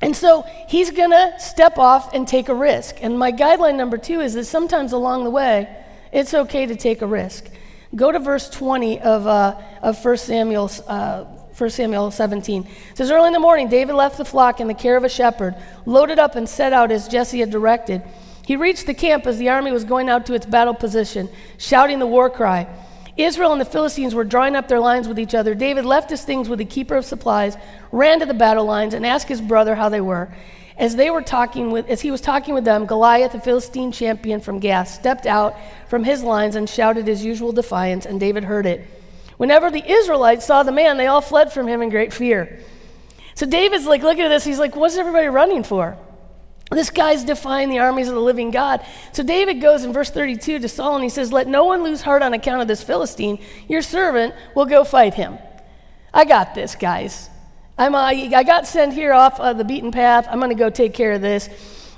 And 0.00 0.14
so 0.14 0.44
he's 0.68 0.90
going 0.90 1.10
to 1.10 1.34
step 1.38 1.78
off 1.78 2.12
and 2.14 2.26
take 2.26 2.48
a 2.48 2.54
risk. 2.54 2.96
And 3.00 3.18
my 3.18 3.32
guideline 3.32 3.76
number 3.76 3.98
two 3.98 4.20
is 4.20 4.34
that 4.34 4.44
sometimes 4.44 4.92
along 4.92 5.24
the 5.24 5.30
way, 5.30 5.68
it's 6.12 6.34
okay 6.34 6.66
to 6.66 6.76
take 6.76 7.02
a 7.02 7.06
risk. 7.06 7.46
Go 7.94 8.12
to 8.12 8.18
verse 8.18 8.48
20 8.50 9.00
of, 9.00 9.26
uh, 9.26 9.60
of 9.82 10.02
1 10.04 10.16
Samuel, 10.18 10.70
uh, 10.86 11.24
1 11.24 11.70
Samuel 11.70 12.10
17. 12.10 12.64
It 12.64 12.96
says, 12.96 13.10
Early 13.10 13.28
in 13.28 13.32
the 13.32 13.40
morning, 13.40 13.68
David 13.68 13.94
left 13.94 14.18
the 14.18 14.24
flock 14.24 14.60
in 14.60 14.68
the 14.68 14.74
care 14.74 14.96
of 14.96 15.04
a 15.04 15.08
shepherd, 15.08 15.54
loaded 15.86 16.18
up 16.18 16.36
and 16.36 16.48
set 16.48 16.72
out 16.72 16.90
as 16.90 17.08
Jesse 17.08 17.40
had 17.40 17.50
directed. 17.50 18.02
He 18.44 18.56
reached 18.56 18.86
the 18.86 18.94
camp 18.94 19.26
as 19.26 19.38
the 19.38 19.48
army 19.48 19.72
was 19.72 19.84
going 19.84 20.08
out 20.08 20.26
to 20.26 20.34
its 20.34 20.46
battle 20.46 20.74
position, 20.74 21.28
shouting 21.58 21.98
the 21.98 22.06
war 22.06 22.28
cry. 22.28 22.68
Israel 23.16 23.52
and 23.52 23.60
the 23.60 23.64
Philistines 23.64 24.14
were 24.14 24.24
drawing 24.24 24.56
up 24.56 24.68
their 24.68 24.80
lines 24.80 25.08
with 25.08 25.18
each 25.18 25.34
other. 25.34 25.54
David 25.54 25.84
left 25.84 26.10
his 26.10 26.22
things 26.22 26.48
with 26.48 26.58
the 26.58 26.64
keeper 26.64 26.96
of 26.96 27.04
supplies, 27.04 27.56
ran 27.90 28.20
to 28.20 28.26
the 28.26 28.34
battle 28.34 28.64
lines, 28.64 28.92
and 28.92 29.06
asked 29.06 29.28
his 29.28 29.40
brother 29.40 29.74
how 29.74 29.88
they 29.88 30.00
were. 30.00 30.28
As 30.76 30.96
they 30.96 31.08
were 31.08 31.22
talking 31.22 31.70
with, 31.70 31.88
as 31.88 32.02
he 32.02 32.10
was 32.10 32.20
talking 32.20 32.52
with 32.52 32.64
them, 32.64 32.84
Goliath, 32.84 33.32
the 33.32 33.40
Philistine 33.40 33.92
champion 33.92 34.40
from 34.40 34.58
Gath, 34.58 34.88
stepped 34.88 35.24
out 35.24 35.56
from 35.88 36.04
his 36.04 36.22
lines 36.22 36.54
and 36.56 36.68
shouted 36.68 37.06
his 37.06 37.24
usual 37.24 37.52
defiance, 37.52 38.04
and 38.04 38.20
David 38.20 38.44
heard 38.44 38.66
it. 38.66 38.86
Whenever 39.38 39.70
the 39.70 39.90
Israelites 39.90 40.44
saw 40.44 40.62
the 40.62 40.72
man, 40.72 40.98
they 40.98 41.06
all 41.06 41.22
fled 41.22 41.52
from 41.52 41.66
him 41.66 41.80
in 41.80 41.88
great 41.88 42.12
fear. 42.12 42.60
So 43.34 43.46
David's 43.46 43.86
like 43.86 44.02
looking 44.02 44.24
at 44.24 44.28
this, 44.28 44.44
he's 44.44 44.58
like, 44.58 44.76
what's 44.76 44.96
everybody 44.96 45.28
running 45.28 45.62
for? 45.62 45.96
This 46.70 46.90
guy's 46.90 47.22
defying 47.22 47.70
the 47.70 47.78
armies 47.78 48.08
of 48.08 48.14
the 48.14 48.20
living 48.20 48.50
God. 48.50 48.84
So 49.12 49.22
David 49.22 49.60
goes 49.60 49.84
in 49.84 49.92
verse 49.92 50.10
32 50.10 50.58
to 50.58 50.68
Saul 50.68 50.96
and 50.96 51.04
he 51.04 51.10
says, 51.10 51.32
Let 51.32 51.46
no 51.46 51.64
one 51.64 51.84
lose 51.84 52.02
heart 52.02 52.22
on 52.22 52.34
account 52.34 52.60
of 52.60 52.68
this 52.68 52.82
Philistine. 52.82 53.38
Your 53.68 53.82
servant 53.82 54.34
will 54.54 54.66
go 54.66 54.82
fight 54.82 55.14
him. 55.14 55.38
I 56.12 56.24
got 56.24 56.54
this, 56.54 56.74
guys. 56.74 57.30
I'm, 57.78 57.94
uh, 57.94 58.06
I 58.06 58.42
got 58.42 58.66
sent 58.66 58.94
here 58.94 59.12
off 59.12 59.38
uh, 59.38 59.52
the 59.52 59.64
beaten 59.64 59.92
path. 59.92 60.26
I'm 60.28 60.38
going 60.38 60.50
to 60.50 60.56
go 60.56 60.70
take 60.70 60.94
care 60.94 61.12
of 61.12 61.20
this. 61.20 61.48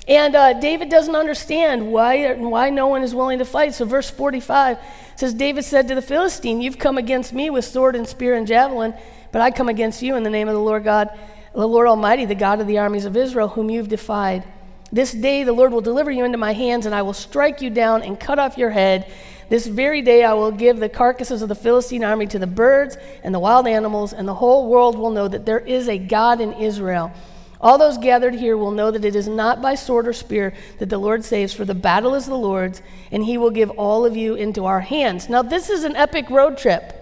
And 0.09 0.35
uh, 0.35 0.55
David 0.55 0.89
doesn't 0.89 1.15
understand 1.15 1.93
why, 1.93 2.35
why 2.35 2.71
no 2.71 2.89
one 2.89 3.03
is 3.03 3.15
willing 3.15 3.39
to 3.39 3.45
fight. 3.45 3.75
So, 3.75 3.85
verse 3.85 4.11
45 4.11 4.79
says, 5.17 5.35
David 5.35 5.65
said 5.65 5.89
to 5.89 5.95
the 5.95 6.03
Philistine, 6.03 6.61
You've 6.61 6.79
come 6.79 6.99
against 6.99 7.33
me 7.33 7.51
with 7.51 7.65
sword 7.65 7.95
and 7.95 8.09
spear 8.09 8.35
and 8.35 8.47
javelin, 8.47 8.95
but 9.33 9.43
I 9.43 9.51
come 9.51 9.69
against 9.69 10.03
you 10.03 10.17
in 10.17 10.23
the 10.23 10.31
name 10.31 10.49
of 10.49 10.55
the 10.55 10.61
Lord 10.61 10.83
God, 10.83 11.11
the 11.55 11.69
Lord 11.69 11.87
Almighty, 11.87 12.25
the 12.25 12.35
God 12.35 12.61
of 12.61 12.67
the 12.67 12.79
armies 12.79 13.05
of 13.05 13.17
Israel, 13.17 13.49
whom 13.49 13.71
you've 13.71 13.89
defied. 13.89 14.45
This 14.91 15.13
day 15.13 15.45
the 15.45 15.53
Lord 15.53 15.73
will 15.73 15.81
deliver 15.81 16.11
you 16.11 16.25
into 16.25 16.39
my 16.39 16.53
hands, 16.53 16.87
and 16.87 16.95
I 16.95 17.03
will 17.03 17.13
strike 17.13 17.61
you 17.61 17.71
down 17.71 18.03
and 18.03 18.19
cut 18.19 18.39
off 18.39 18.59
your 18.59 18.71
head. 18.71 19.11
This 19.49 19.67
very 19.67 20.03
day 20.03 20.25
I 20.25 20.35
will 20.35 20.51
give 20.51 20.79
the 20.79 20.89
carcasses 20.89 21.43
of 21.43 21.49
the 21.49 21.55
Philistine 21.55 22.05
army 22.05 22.27
to 22.29 22.39
the 22.39 22.47
birds 22.47 22.97
and 23.23 23.35
the 23.35 23.39
wild 23.39 23.67
animals, 23.67 24.13
and 24.13 24.27
the 24.27 24.35
whole 24.35 24.69
world 24.69 24.99
will 24.99 25.11
know 25.11 25.29
that 25.29 25.47
there 25.47 25.59
is 25.59 25.89
a 25.89 25.99
God 25.99 26.41
in 26.41 26.53
Israel. 26.55 27.13
All 27.61 27.77
those 27.77 27.99
gathered 27.99 28.35
here 28.35 28.57
will 28.57 28.71
know 28.71 28.91
that 28.91 29.05
it 29.05 29.17
is 29.17 29.27
not 29.27 29.61
by 29.61 29.75
sword 29.75 30.07
or 30.07 30.13
spear 30.13 30.55
that 30.79 30.91
the 30.91 30.99
Lord 30.99 31.25
saves, 31.25 31.53
for 31.53 31.65
the 31.65 31.75
battle 31.75 32.15
is 32.15 32.27
the 32.27 32.37
Lord's, 32.37 32.83
and 33.11 33.25
he 33.25 33.37
will 33.37 33.51
give 33.51 33.71
all 33.71 34.07
of 34.07 34.17
you 34.17 34.35
into 34.35 34.65
our 34.65 34.81
hands. 34.81 35.29
Now, 35.29 35.43
this 35.43 35.69
is 35.69 35.85
an 35.85 35.97
epic 35.97 36.31
road 36.31 36.57
trip, 36.57 36.95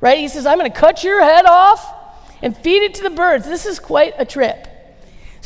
right? 0.00 0.18
He 0.18 0.28
says, 0.28 0.46
I'm 0.46 0.58
going 0.58 0.70
to 0.70 0.78
cut 0.78 1.02
your 1.02 1.22
head 1.22 1.44
off 1.44 1.92
and 2.40 2.56
feed 2.56 2.82
it 2.82 2.94
to 2.94 3.02
the 3.02 3.10
birds. 3.10 3.46
This 3.46 3.66
is 3.66 3.78
quite 3.78 4.14
a 4.16 4.24
trip. 4.24 4.68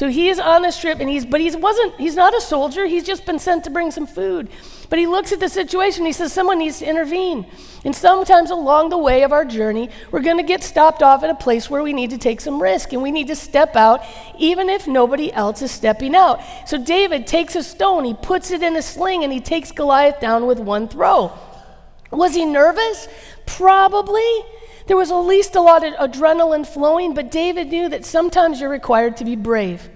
So 0.00 0.08
he 0.08 0.30
is 0.30 0.40
on 0.40 0.62
this 0.62 0.80
trip, 0.80 0.98
and 0.98 1.10
he's, 1.10 1.26
but 1.26 1.42
he 1.42 1.54
wasn't, 1.54 1.94
he's 1.96 2.16
not 2.16 2.34
a 2.34 2.40
soldier. 2.40 2.86
He's 2.86 3.04
just 3.04 3.26
been 3.26 3.38
sent 3.38 3.64
to 3.64 3.70
bring 3.70 3.90
some 3.90 4.06
food. 4.06 4.48
But 4.88 4.98
he 4.98 5.06
looks 5.06 5.30
at 5.30 5.40
the 5.40 5.48
situation, 5.50 6.06
he 6.06 6.12
says, 6.12 6.32
someone 6.32 6.58
needs 6.58 6.78
to 6.78 6.88
intervene. 6.88 7.44
And 7.84 7.94
sometimes 7.94 8.50
along 8.50 8.88
the 8.88 8.96
way 8.96 9.24
of 9.24 9.32
our 9.34 9.44
journey, 9.44 9.90
we're 10.10 10.22
going 10.22 10.38
to 10.38 10.42
get 10.42 10.62
stopped 10.62 11.02
off 11.02 11.22
at 11.22 11.28
a 11.28 11.34
place 11.34 11.68
where 11.68 11.82
we 11.82 11.92
need 11.92 12.08
to 12.08 12.16
take 12.16 12.40
some 12.40 12.62
risk 12.62 12.94
and 12.94 13.02
we 13.02 13.10
need 13.10 13.26
to 13.26 13.36
step 13.36 13.76
out, 13.76 14.02
even 14.38 14.70
if 14.70 14.88
nobody 14.88 15.30
else 15.34 15.60
is 15.60 15.70
stepping 15.70 16.14
out. 16.14 16.40
So 16.66 16.82
David 16.82 17.26
takes 17.26 17.54
a 17.54 17.62
stone, 17.62 18.06
he 18.06 18.14
puts 18.14 18.52
it 18.52 18.62
in 18.62 18.76
a 18.76 18.82
sling, 18.82 19.22
and 19.22 19.30
he 19.30 19.40
takes 19.40 19.70
Goliath 19.70 20.18
down 20.18 20.46
with 20.46 20.60
one 20.60 20.88
throw. 20.88 21.30
Was 22.10 22.34
he 22.34 22.46
nervous? 22.46 23.06
Probably. 23.44 24.44
There 24.90 24.96
was 24.96 25.12
at 25.12 25.18
least 25.18 25.54
a 25.54 25.60
lot 25.60 25.86
of 25.86 25.94
adrenaline 25.94 26.66
flowing, 26.66 27.14
but 27.14 27.30
David 27.30 27.68
knew 27.68 27.88
that 27.90 28.04
sometimes 28.04 28.60
you're 28.60 28.68
required 28.68 29.18
to 29.18 29.24
be 29.24 29.36
brave 29.36 29.88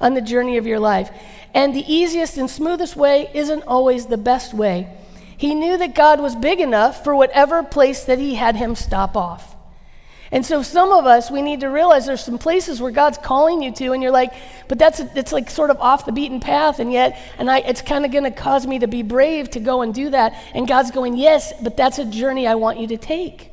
on 0.00 0.14
the 0.14 0.20
journey 0.20 0.56
of 0.56 0.68
your 0.68 0.78
life. 0.78 1.10
And 1.52 1.74
the 1.74 1.92
easiest 1.92 2.36
and 2.38 2.48
smoothest 2.48 2.94
way 2.94 3.28
isn't 3.34 3.64
always 3.64 4.06
the 4.06 4.16
best 4.16 4.54
way. 4.54 4.88
He 5.36 5.52
knew 5.56 5.76
that 5.78 5.96
God 5.96 6.20
was 6.20 6.36
big 6.36 6.60
enough 6.60 7.02
for 7.02 7.16
whatever 7.16 7.64
place 7.64 8.04
that 8.04 8.20
He 8.20 8.36
had 8.36 8.54
him 8.54 8.76
stop 8.76 9.16
off. 9.16 9.56
And 10.30 10.46
so 10.46 10.62
some 10.62 10.92
of 10.92 11.06
us, 11.06 11.28
we 11.28 11.42
need 11.42 11.58
to 11.62 11.66
realize 11.66 12.06
there's 12.06 12.24
some 12.24 12.38
places 12.38 12.80
where 12.80 12.92
God's 12.92 13.18
calling 13.18 13.62
you 13.62 13.72
to, 13.72 13.94
and 13.94 14.00
you're 14.00 14.12
like, 14.12 14.32
but 14.68 14.78
that's 14.78 15.00
it's 15.00 15.32
like 15.32 15.50
sort 15.50 15.70
of 15.70 15.80
off 15.80 16.06
the 16.06 16.12
beaten 16.12 16.38
path, 16.38 16.78
and 16.78 16.92
yet, 16.92 17.18
and 17.38 17.50
I, 17.50 17.58
it's 17.58 17.82
kind 17.82 18.04
of 18.04 18.12
going 18.12 18.22
to 18.22 18.30
cause 18.30 18.64
me 18.64 18.78
to 18.78 18.86
be 18.86 19.02
brave 19.02 19.50
to 19.50 19.58
go 19.58 19.82
and 19.82 19.92
do 19.92 20.10
that. 20.10 20.40
And 20.54 20.68
God's 20.68 20.92
going, 20.92 21.16
yes, 21.16 21.52
but 21.60 21.76
that's 21.76 21.98
a 21.98 22.04
journey 22.04 22.46
I 22.46 22.54
want 22.54 22.78
you 22.78 22.86
to 22.86 22.96
take. 22.96 23.50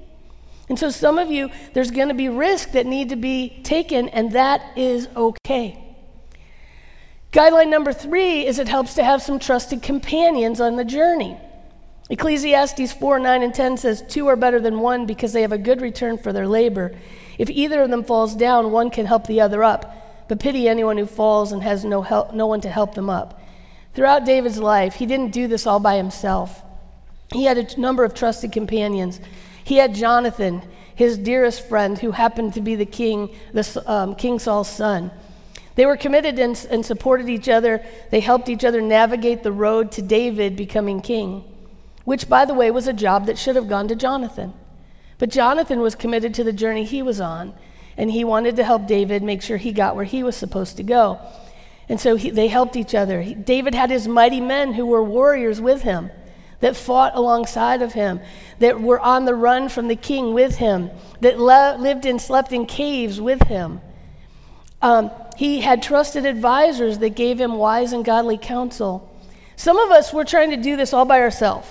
And 0.74 0.80
so 0.80 0.90
some 0.90 1.20
of 1.20 1.30
you, 1.30 1.52
there's 1.74 1.92
going 1.92 2.08
to 2.08 2.16
be 2.16 2.30
risk 2.30 2.72
that 2.72 2.88
need 2.88 3.10
to 3.10 3.16
be 3.16 3.62
taken, 3.62 4.10
and 4.10 4.32
that 4.32 4.76
is 4.76 5.08
okay. 5.16 5.96
Guideline 7.32 7.70
number 7.70 7.94
three 7.94 8.44
is 8.44 8.58
it 8.58 8.68
helps 8.68 8.96
to 8.96 9.04
have 9.04 9.22
some 9.22 9.38
trusted 9.38 9.84
companions 9.84 10.60
on 10.60 10.76
the 10.76 10.84
journey. 10.84 11.38
Ecclesiastes 12.10 12.92
4 12.92 13.20
9 13.20 13.44
and 13.44 13.54
10 13.54 13.78
says, 13.78 14.04
Two 14.10 14.26
are 14.26 14.36
better 14.36 14.60
than 14.60 14.80
one 14.80 15.06
because 15.06 15.32
they 15.32 15.44
have 15.44 15.52
a 15.52 15.60
good 15.60 15.80
return 15.80 16.18
for 16.18 16.34
their 16.34 16.48
labor. 16.48 16.98
If 17.38 17.52
either 17.52 17.84
of 17.84 17.92
them 17.92 18.04
falls 18.04 18.36
down, 18.36 18.72
one 18.72 18.90
can 18.90 19.06
help 19.06 19.28
the 19.28 19.42
other 19.42 19.64
up. 19.64 20.26
But 20.28 20.40
pity 20.40 20.68
anyone 20.68 20.98
who 20.98 21.06
falls 21.06 21.52
and 21.52 21.62
has 21.62 21.86
no, 21.86 22.02
help, 22.02 22.34
no 22.34 22.48
one 22.48 22.62
to 22.62 22.70
help 22.72 22.96
them 22.96 23.12
up. 23.12 23.40
Throughout 23.94 24.26
David's 24.26 24.58
life, 24.58 24.96
he 24.96 25.06
didn't 25.06 25.34
do 25.34 25.48
this 25.48 25.68
all 25.68 25.80
by 25.80 25.98
himself. 25.98 26.64
He 27.32 27.44
had 27.44 27.60
a 27.60 27.80
number 27.80 28.04
of 28.04 28.16
trusted 28.16 28.52
companions. 28.52 29.22
He 29.64 29.78
had 29.78 29.96
Jonathan, 29.96 30.62
his 30.96 31.18
dearest 31.18 31.68
friend, 31.68 31.98
who 31.98 32.12
happened 32.12 32.54
to 32.54 32.62
be 32.62 32.76
the 32.76 32.86
king, 32.86 33.34
the, 33.54 33.84
um, 33.86 34.16
King 34.16 34.40
Saul's 34.40 34.70
son. 34.70 35.12
They 35.76 35.86
were 35.86 35.98
committed 35.98 36.38
and, 36.38 36.68
and 36.70 36.86
supported 36.86 37.30
each 37.30 37.50
other. 37.50 37.84
They 38.12 38.20
helped 38.20 38.50
each 38.50 38.64
other 38.64 38.82
navigate 38.82 39.44
the 39.44 39.52
road 39.52 39.92
to 39.94 40.02
David 40.02 40.56
becoming 40.56 41.02
king, 41.02 41.44
which, 42.06 42.30
by 42.30 42.46
the 42.46 42.54
way, 42.54 42.70
was 42.70 42.88
a 42.88 42.94
job 42.94 43.26
that 43.26 43.38
should 43.38 43.56
have 43.56 43.70
gone 43.70 43.88
to 43.88 43.96
Jonathan. 43.96 44.54
But 45.18 45.30
Jonathan 45.30 45.80
was 45.80 45.96
committed 45.96 46.34
to 46.36 46.44
the 46.44 46.54
journey 46.54 46.84
he 46.84 47.02
was 47.02 47.20
on, 47.20 47.54
and 47.98 48.12
he 48.12 48.24
wanted 48.24 48.56
to 48.58 48.64
help 48.64 48.88
David 48.88 49.24
make 49.24 49.42
sure 49.42 49.58
he 49.58 49.72
got 49.72 49.96
where 49.96 50.06
he 50.06 50.24
was 50.24 50.36
supposed 50.36 50.78
to 50.78 50.84
go. 50.84 51.20
And 51.90 52.00
so 52.00 52.16
he, 52.16 52.30
they 52.30 52.48
helped 52.48 52.76
each 52.76 52.96
other. 52.96 53.22
He, 53.22 53.34
David 53.34 53.74
had 53.74 53.90
his 53.90 54.08
mighty 54.08 54.42
men 54.42 54.74
who 54.74 54.86
were 54.86 55.04
warriors 55.04 55.60
with 55.60 55.84
him, 55.84 56.12
that 56.64 56.78
fought 56.78 57.14
alongside 57.14 57.82
of 57.82 57.92
him, 57.92 58.22
that 58.60 58.80
were 58.80 58.98
on 58.98 59.26
the 59.26 59.36
run 59.36 59.68
from 59.68 59.90
the 59.90 59.98
king 59.98 60.34
with 60.34 60.56
him, 60.56 60.90
that 61.20 61.38
le- 61.38 61.76
lived 61.78 62.06
and 62.06 62.22
slept 62.22 62.54
in 62.54 62.66
caves 62.66 63.20
with 63.20 63.42
him. 63.50 63.82
Um, 64.82 65.12
he 65.36 65.60
had 65.60 65.84
trusted 65.84 66.26
advisors 66.26 67.00
that 67.00 67.18
gave 67.18 67.38
him 67.38 67.56
wise 67.56 67.92
and 67.92 68.06
godly 68.06 68.38
counsel. 68.38 69.14
Some 69.58 69.78
of 69.78 69.92
us, 69.92 70.14
we're 70.14 70.24
trying 70.24 70.52
to 70.52 70.56
do 70.56 70.78
this 70.78 70.94
all 70.94 71.04
by 71.04 71.20
ourselves. 71.20 71.68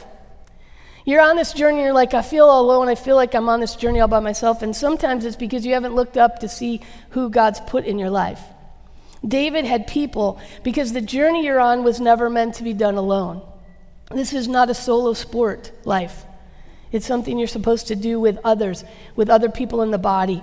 You're 1.06 1.22
on 1.22 1.36
this 1.36 1.54
journey, 1.54 1.80
you're 1.80 1.94
like, 1.94 2.12
I 2.12 2.20
feel 2.20 2.50
alone, 2.60 2.90
I 2.90 2.94
feel 2.94 3.16
like 3.16 3.34
I'm 3.34 3.48
on 3.48 3.60
this 3.60 3.76
journey 3.76 4.00
all 4.00 4.08
by 4.08 4.20
myself. 4.20 4.60
And 4.60 4.76
sometimes 4.76 5.24
it's 5.24 5.36
because 5.36 5.64
you 5.64 5.72
haven't 5.72 5.94
looked 5.94 6.18
up 6.18 6.40
to 6.40 6.50
see 6.50 6.82
who 7.12 7.30
God's 7.30 7.60
put 7.60 7.86
in 7.86 7.98
your 7.98 8.10
life. 8.10 8.42
David 9.26 9.64
had 9.64 9.86
people 9.86 10.38
because 10.62 10.92
the 10.92 11.00
journey 11.00 11.46
you're 11.46 11.60
on 11.60 11.82
was 11.82 11.98
never 11.98 12.28
meant 12.28 12.56
to 12.56 12.62
be 12.62 12.74
done 12.74 12.96
alone. 12.96 13.40
This 14.14 14.32
is 14.32 14.48
not 14.48 14.70
a 14.70 14.74
solo 14.74 15.12
sport 15.12 15.72
life, 15.84 16.24
it's 16.90 17.06
something 17.06 17.38
you're 17.38 17.48
supposed 17.48 17.88
to 17.88 17.96
do 17.96 18.20
with 18.20 18.38
others, 18.44 18.84
with 19.16 19.30
other 19.30 19.48
people 19.48 19.82
in 19.82 19.90
the 19.90 19.98
body. 19.98 20.42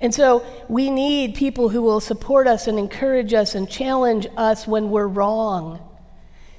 And 0.00 0.14
so 0.14 0.44
we 0.68 0.88
need 0.88 1.34
people 1.34 1.68
who 1.68 1.82
will 1.82 2.00
support 2.00 2.46
us 2.46 2.66
and 2.66 2.78
encourage 2.78 3.34
us 3.34 3.54
and 3.54 3.68
challenge 3.68 4.26
us 4.36 4.66
when 4.66 4.90
we're 4.90 5.06
wrong. 5.06 5.78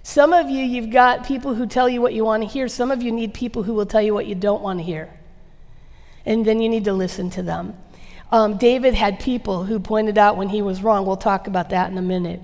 Some 0.03 0.34
of 0.34 0.50
you, 0.50 0.63
you've 0.63 0.91
got 0.91 1.25
people 1.25 1.55
who 1.55 1.65
tell 1.65 1.89
you 1.89 2.01
what 2.01 2.13
you 2.13 2.24
want 2.24 2.43
to 2.43 2.50
hear. 2.50 2.67
Some 2.67 2.91
of 2.91 3.01
you 3.01 3.12
need 3.12 3.34
people 3.34 3.63
who 3.63 3.74
will 3.74 3.86
tell 3.86 4.01
you 4.01 4.13
what 4.13 4.27
you 4.27 4.36
don't 4.36 4.62
want 4.62 4.79
to 4.79 4.84
hear. 4.84 5.10
And 6.25 6.46
then 6.46 6.62
you 6.62 6.70
need 6.70 6.86
to 6.86 6.93
listen 6.93 7.29
to 7.31 7.43
them. 7.43 7.75
Um, 8.31 8.58
David 8.58 8.93
had 8.93 9.20
people 9.20 9.65
who 9.65 9.79
pointed 9.79 10.17
out 10.17 10.38
when 10.38 10.50
he 10.50 10.62
was 10.62 10.81
wrong. 10.84 11.05
We'll 11.05 11.17
talk 11.17 11.48
about 11.48 11.70
that 11.72 11.91
in 11.91 11.98
a 11.98 12.01
minute. 12.01 12.41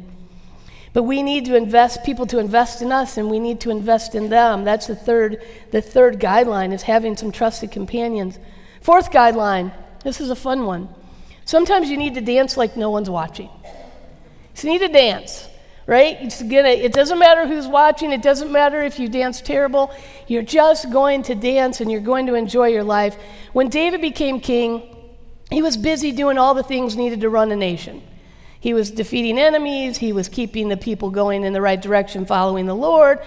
But 0.98 1.04
we 1.04 1.22
need 1.22 1.46
to 1.46 1.56
invest 1.56 2.04
people 2.04 2.26
to 2.26 2.40
invest 2.40 2.82
in 2.82 2.92
us, 2.92 3.18
and 3.18 3.30
we 3.30 3.38
need 3.38 3.60
to 3.60 3.70
invest 3.70 4.16
in 4.16 4.30
them. 4.30 4.64
That's 4.64 4.88
the 4.88 4.96
third, 4.96 5.44
the 5.70 5.80
third 5.80 6.20
guideline 6.20 6.74
is 6.74 6.82
having 6.82 7.16
some 7.16 7.32
trusted 7.32 7.72
companions. 7.72 8.40
Fourth 8.82 9.12
guideline, 9.12 9.72
this 10.04 10.20
is 10.20 10.32
a 10.32 10.36
fun 10.36 10.66
one. 10.66 10.90
Sometimes 11.46 11.92
you 11.92 11.98
need 11.98 12.16
to 12.16 12.22
dance 12.22 12.58
like 12.58 12.76
no 12.76 12.90
one's 12.90 13.12
watching. 13.12 13.48
You 14.60 14.70
need 14.72 14.80
to 14.80 14.88
dance 14.88 15.48
right? 15.86 16.18
It's 16.20 16.42
gonna, 16.42 16.70
it 16.70 16.94
doesn't 16.94 17.20
matter 17.20 17.48
who's 17.48 17.68
watching, 17.68 18.12
it 18.12 18.24
doesn't 18.24 18.52
matter 18.52 18.82
if 18.82 18.98
you 18.98 19.08
dance 19.08 19.40
terrible. 19.40 19.94
You're 20.28 20.42
just 20.42 20.92
going 20.92 21.22
to 21.24 21.36
dance 21.36 21.80
and 21.80 21.92
you're 21.92 22.02
going 22.02 22.26
to 22.26 22.34
enjoy 22.34 22.70
your 22.70 22.84
life. 22.84 23.16
When 23.54 23.70
David 23.70 24.02
became 24.02 24.40
king, 24.40 24.96
he 25.52 25.62
was 25.62 25.78
busy 25.78 26.12
doing 26.12 26.40
all 26.40 26.56
the 26.56 26.64
things 26.64 26.98
needed 26.98 27.22
to 27.22 27.30
run 27.30 27.52
a 27.52 27.56
nation. 27.56 28.02
He 28.60 28.74
was 28.74 28.92
defeating 28.92 29.38
enemies, 29.38 29.98
he 29.98 30.14
was 30.14 30.30
keeping 30.30 30.70
the 30.70 30.78
people 30.78 31.12
going 31.12 31.44
in 31.44 31.54
the 31.54 31.62
right 31.62 31.82
direction, 31.82 32.26
following 32.26 32.66
the 32.66 32.76
Lord. 32.76 33.20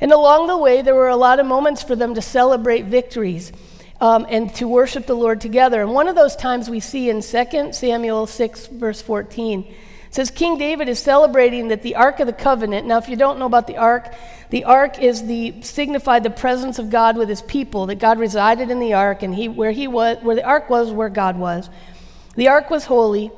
And 0.00 0.12
along 0.12 0.46
the 0.46 0.56
way, 0.56 0.82
there 0.82 0.94
were 0.94 1.08
a 1.08 1.16
lot 1.16 1.40
of 1.40 1.46
moments 1.46 1.82
for 1.82 1.96
them 1.96 2.14
to 2.14 2.22
celebrate 2.22 2.84
victories. 2.84 3.52
Um, 4.00 4.26
and 4.28 4.54
to 4.54 4.68
worship 4.68 5.06
the 5.06 5.16
Lord 5.16 5.40
together. 5.40 5.82
And 5.82 5.92
one 5.92 6.06
of 6.06 6.14
those 6.14 6.36
times 6.36 6.70
we 6.70 6.78
see 6.78 7.10
in 7.10 7.20
2 7.20 7.72
Samuel 7.72 8.28
6, 8.28 8.66
verse 8.68 9.02
14. 9.02 9.74
It 10.08 10.14
says 10.14 10.30
King 10.30 10.56
David 10.56 10.88
is 10.88 10.98
celebrating 10.98 11.68
that 11.68 11.82
the 11.82 11.96
Ark 11.96 12.20
of 12.20 12.26
the 12.26 12.32
Covenant. 12.32 12.86
Now, 12.86 12.96
if 12.96 13.08
you 13.10 13.16
don't 13.16 13.38
know 13.38 13.46
about 13.46 13.66
the 13.66 13.76
Ark, 13.76 14.14
the 14.48 14.64
Ark 14.64 14.98
is 14.98 15.26
the 15.26 15.60
signified 15.60 16.22
the 16.22 16.30
presence 16.30 16.78
of 16.78 16.88
God 16.88 17.18
with 17.18 17.28
His 17.28 17.42
people. 17.42 17.86
That 17.86 17.96
God 17.96 18.18
resided 18.18 18.70
in 18.70 18.78
the 18.78 18.94
Ark, 18.94 19.22
and 19.22 19.34
He 19.34 19.48
where 19.48 19.70
He 19.70 19.86
was, 19.86 20.16
where 20.22 20.34
the 20.34 20.44
Ark 20.44 20.70
was, 20.70 20.90
where 20.90 21.10
God 21.10 21.36
was. 21.36 21.68
The 22.36 22.48
Ark 22.48 22.70
was 22.70 22.86
holy, 22.86 23.30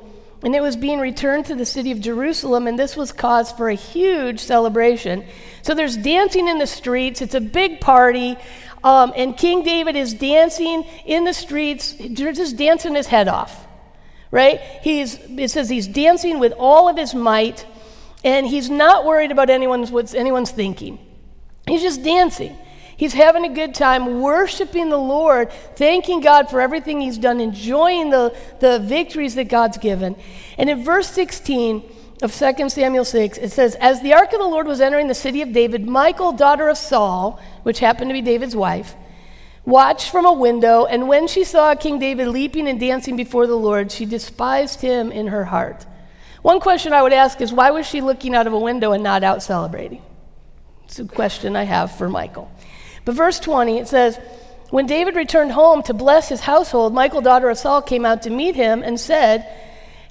and 0.43 0.55
it 0.55 0.61
was 0.61 0.75
being 0.75 0.99
returned 0.99 1.45
to 1.47 1.55
the 1.55 1.65
city 1.65 1.91
of 1.91 1.99
Jerusalem, 2.01 2.67
and 2.67 2.77
this 2.77 2.95
was 2.95 3.11
cause 3.11 3.51
for 3.51 3.69
a 3.69 3.75
huge 3.75 4.39
celebration. 4.39 5.23
So 5.61 5.73
there's 5.73 5.97
dancing 5.97 6.47
in 6.47 6.57
the 6.57 6.67
streets. 6.67 7.21
It's 7.21 7.35
a 7.35 7.41
big 7.41 7.79
party. 7.81 8.37
Um, 8.83 9.13
and 9.15 9.37
King 9.37 9.63
David 9.63 9.95
is 9.95 10.13
dancing 10.13 10.83
in 11.05 11.23
the 11.23 11.33
streets, 11.33 11.93
just 11.93 12.57
dancing 12.57 12.95
his 12.95 13.07
head 13.07 13.27
off 13.27 13.67
right? 14.31 14.61
He's, 14.81 15.19
it 15.37 15.51
says 15.51 15.69
he's 15.69 15.87
dancing 15.87 16.39
with 16.39 16.53
all 16.57 16.89
of 16.89 16.97
his 16.97 17.13
might, 17.13 17.65
and 18.23 18.47
he's 18.47 18.69
not 18.69 19.05
worried 19.05 19.31
about 19.31 19.49
anyone's, 19.49 19.91
what 19.91 20.15
anyone's 20.15 20.51
thinking. 20.51 20.97
He's 21.67 21.81
just 21.81 22.01
dancing. 22.01 22.57
He's 23.01 23.13
having 23.13 23.45
a 23.45 23.49
good 23.49 23.73
time, 23.73 24.21
worshiping 24.21 24.89
the 24.89 24.97
Lord, 24.97 25.51
thanking 25.75 26.21
God 26.21 26.51
for 26.51 26.61
everything 26.61 27.01
he's 27.01 27.17
done, 27.17 27.41
enjoying 27.41 28.11
the, 28.11 28.37
the 28.59 28.77
victories 28.77 29.33
that 29.33 29.45
God's 29.45 29.79
given. 29.79 30.15
And 30.55 30.69
in 30.69 30.83
verse 30.83 31.09
16 31.09 31.81
of 32.21 32.31
2 32.31 32.69
Samuel 32.69 33.03
6, 33.03 33.39
it 33.39 33.51
says, 33.51 33.73
As 33.73 34.03
the 34.03 34.13
ark 34.13 34.33
of 34.33 34.39
the 34.39 34.45
Lord 34.45 34.67
was 34.67 34.81
entering 34.81 35.07
the 35.07 35.15
city 35.15 35.41
of 35.41 35.51
David, 35.51 35.89
Michal, 35.89 36.31
daughter 36.31 36.69
of 36.69 36.77
Saul, 36.77 37.41
which 37.63 37.79
happened 37.79 38.11
to 38.11 38.13
be 38.13 38.21
David's 38.21 38.55
wife, 38.55 38.93
watched 39.65 40.11
from 40.11 40.27
a 40.27 40.31
window, 40.31 40.85
and 40.85 41.07
when 41.07 41.27
she 41.27 41.43
saw 41.43 41.73
King 41.73 41.97
David 41.97 42.27
leaping 42.27 42.67
and 42.67 42.79
dancing 42.79 43.15
before 43.15 43.47
the 43.47 43.57
Lord, 43.57 43.91
she 43.91 44.05
despised 44.05 44.81
him 44.81 45.11
in 45.11 45.25
her 45.25 45.45
heart. 45.45 45.87
One 46.43 46.59
question 46.59 46.93
I 46.93 47.01
would 47.01 47.13
ask 47.13 47.41
is 47.41 47.51
why 47.51 47.71
was 47.71 47.87
she 47.87 47.99
looking 47.99 48.35
out 48.35 48.45
of 48.45 48.53
a 48.53 48.59
window 48.59 48.91
and 48.91 49.01
not 49.01 49.23
out 49.23 49.41
celebrating? 49.41 50.03
It's 50.83 50.99
a 50.99 51.05
question 51.05 51.55
I 51.55 51.63
have 51.63 51.97
for 51.97 52.07
Michal. 52.07 52.51
But 53.05 53.15
verse 53.15 53.39
20, 53.39 53.77
it 53.77 53.87
says, 53.87 54.19
When 54.69 54.85
David 54.85 55.15
returned 55.15 55.51
home 55.51 55.83
to 55.83 55.93
bless 55.93 56.29
his 56.29 56.41
household, 56.41 56.93
Michal, 56.93 57.21
daughter 57.21 57.49
of 57.49 57.57
Saul, 57.57 57.81
came 57.81 58.05
out 58.05 58.23
to 58.23 58.29
meet 58.29 58.55
him 58.55 58.83
and 58.83 58.99
said, 58.99 59.47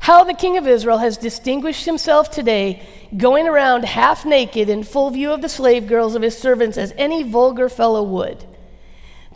How 0.00 0.24
the 0.24 0.34
king 0.34 0.56
of 0.56 0.66
Israel 0.66 0.98
has 0.98 1.16
distinguished 1.16 1.86
himself 1.86 2.30
today, 2.30 2.82
going 3.16 3.46
around 3.46 3.84
half 3.84 4.24
naked 4.24 4.68
in 4.68 4.82
full 4.82 5.10
view 5.10 5.32
of 5.32 5.42
the 5.42 5.48
slave 5.48 5.86
girls 5.86 6.14
of 6.14 6.22
his 6.22 6.36
servants, 6.36 6.76
as 6.76 6.92
any 6.96 7.22
vulgar 7.22 7.68
fellow 7.68 8.02
would. 8.02 8.44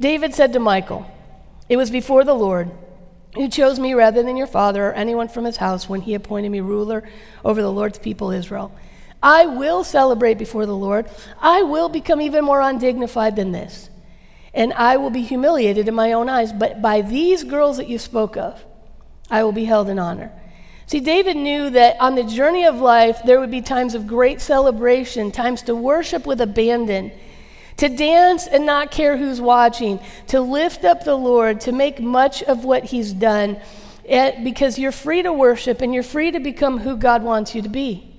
David 0.00 0.34
said 0.34 0.52
to 0.52 0.60
Michal, 0.60 1.06
It 1.68 1.76
was 1.76 1.90
before 1.90 2.24
the 2.24 2.34
Lord 2.34 2.70
who 3.34 3.48
chose 3.48 3.78
me 3.78 3.94
rather 3.94 4.22
than 4.22 4.36
your 4.36 4.46
father 4.46 4.88
or 4.88 4.92
anyone 4.92 5.28
from 5.28 5.44
his 5.44 5.56
house 5.56 5.88
when 5.88 6.00
he 6.00 6.14
appointed 6.14 6.50
me 6.50 6.60
ruler 6.60 7.02
over 7.44 7.60
the 7.60 7.70
Lord's 7.70 7.98
people 7.98 8.30
Israel. 8.30 8.72
I 9.24 9.46
will 9.46 9.82
celebrate 9.82 10.38
before 10.38 10.66
the 10.66 10.76
Lord. 10.76 11.08
I 11.40 11.62
will 11.62 11.88
become 11.88 12.20
even 12.20 12.44
more 12.44 12.60
undignified 12.60 13.36
than 13.36 13.52
this. 13.52 13.88
And 14.52 14.72
I 14.74 14.98
will 14.98 15.10
be 15.10 15.22
humiliated 15.22 15.88
in 15.88 15.94
my 15.94 16.12
own 16.12 16.28
eyes. 16.28 16.52
But 16.52 16.82
by 16.82 17.00
these 17.00 17.42
girls 17.42 17.78
that 17.78 17.88
you 17.88 17.98
spoke 17.98 18.36
of, 18.36 18.62
I 19.30 19.42
will 19.42 19.52
be 19.52 19.64
held 19.64 19.88
in 19.88 19.98
honor. 19.98 20.30
See, 20.86 21.00
David 21.00 21.38
knew 21.38 21.70
that 21.70 21.96
on 21.98 22.14
the 22.14 22.24
journey 22.24 22.66
of 22.66 22.76
life, 22.76 23.20
there 23.24 23.40
would 23.40 23.50
be 23.50 23.62
times 23.62 23.94
of 23.94 24.06
great 24.06 24.42
celebration, 24.42 25.32
times 25.32 25.62
to 25.62 25.74
worship 25.74 26.26
with 26.26 26.42
abandon 26.42 27.10
to 27.76 27.88
dance 27.88 28.46
and 28.46 28.66
not 28.66 28.90
care 28.90 29.16
who's 29.16 29.40
watching, 29.40 29.98
to 30.28 30.40
lift 30.40 30.84
up 30.84 31.04
the 31.04 31.16
Lord, 31.16 31.60
to 31.62 31.72
make 31.72 32.00
much 32.00 32.42
of 32.42 32.64
what 32.64 32.84
He's 32.84 33.12
done, 33.12 33.60
eh, 34.06 34.42
because 34.44 34.78
you're 34.78 34.92
free 34.92 35.22
to 35.22 35.32
worship 35.32 35.80
and 35.80 35.92
you're 35.92 36.02
free 36.02 36.30
to 36.30 36.40
become 36.40 36.78
who 36.78 36.96
God 36.96 37.22
wants 37.22 37.54
you 37.54 37.62
to 37.62 37.68
be. 37.68 38.13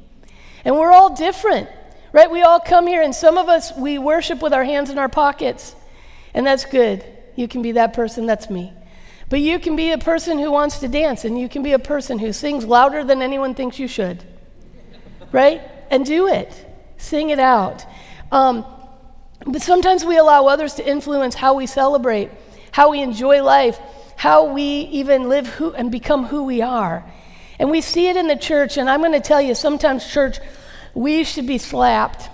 And 0.65 0.75
we're 0.75 0.91
all 0.91 1.15
different, 1.15 1.69
right? 2.11 2.29
We 2.29 2.41
all 2.41 2.59
come 2.59 2.87
here, 2.87 3.01
and 3.01 3.13
some 3.13 3.37
of 3.37 3.47
us, 3.47 3.71
we 3.77 3.99
worship 3.99 4.41
with 4.41 4.51
our 4.51 4.63
hands 4.63 4.89
in 4.89 4.97
our 4.97 5.07
pockets, 5.07 5.75
and 6.33 6.45
that's 6.45 6.65
good. 6.65 7.05
You 7.35 7.47
can 7.47 7.61
be 7.61 7.73
that 7.73 7.93
person, 7.93 8.25
that's 8.25 8.49
me. 8.49 8.73
But 9.29 9.41
you 9.41 9.59
can 9.59 9.75
be 9.75 9.91
a 9.91 9.97
person 9.97 10.39
who 10.39 10.51
wants 10.51 10.79
to 10.79 10.87
dance, 10.87 11.23
and 11.23 11.39
you 11.39 11.47
can 11.47 11.63
be 11.63 11.73
a 11.73 11.79
person 11.79 12.19
who 12.19 12.33
sings 12.33 12.65
louder 12.65 13.03
than 13.03 13.21
anyone 13.21 13.53
thinks 13.53 13.79
you 13.79 13.87
should, 13.87 14.23
right? 15.31 15.61
And 15.91 16.05
do 16.05 16.27
it. 16.27 16.65
Sing 16.97 17.29
it 17.29 17.39
out. 17.39 17.85
Um, 18.31 18.65
but 19.45 19.61
sometimes 19.61 20.03
we 20.03 20.17
allow 20.17 20.47
others 20.47 20.75
to 20.75 20.87
influence 20.87 21.35
how 21.35 21.53
we 21.53 21.67
celebrate, 21.67 22.31
how 22.71 22.91
we 22.91 23.01
enjoy 23.01 23.43
life, 23.43 23.79
how 24.15 24.51
we 24.51 24.63
even 24.63 25.29
live 25.29 25.47
who, 25.47 25.73
and 25.73 25.91
become 25.91 26.25
who 26.25 26.43
we 26.43 26.61
are. 26.61 27.05
And 27.59 27.69
we 27.69 27.81
see 27.81 28.09
it 28.09 28.17
in 28.17 28.27
the 28.27 28.35
church, 28.35 28.77
and 28.77 28.89
I'm 28.89 28.99
going 28.99 29.13
to 29.13 29.19
tell 29.19 29.41
you, 29.41 29.55
sometimes, 29.55 30.05
church, 30.05 30.39
we 30.93 31.23
should 31.23 31.47
be 31.47 31.57
slapped. 31.57 32.29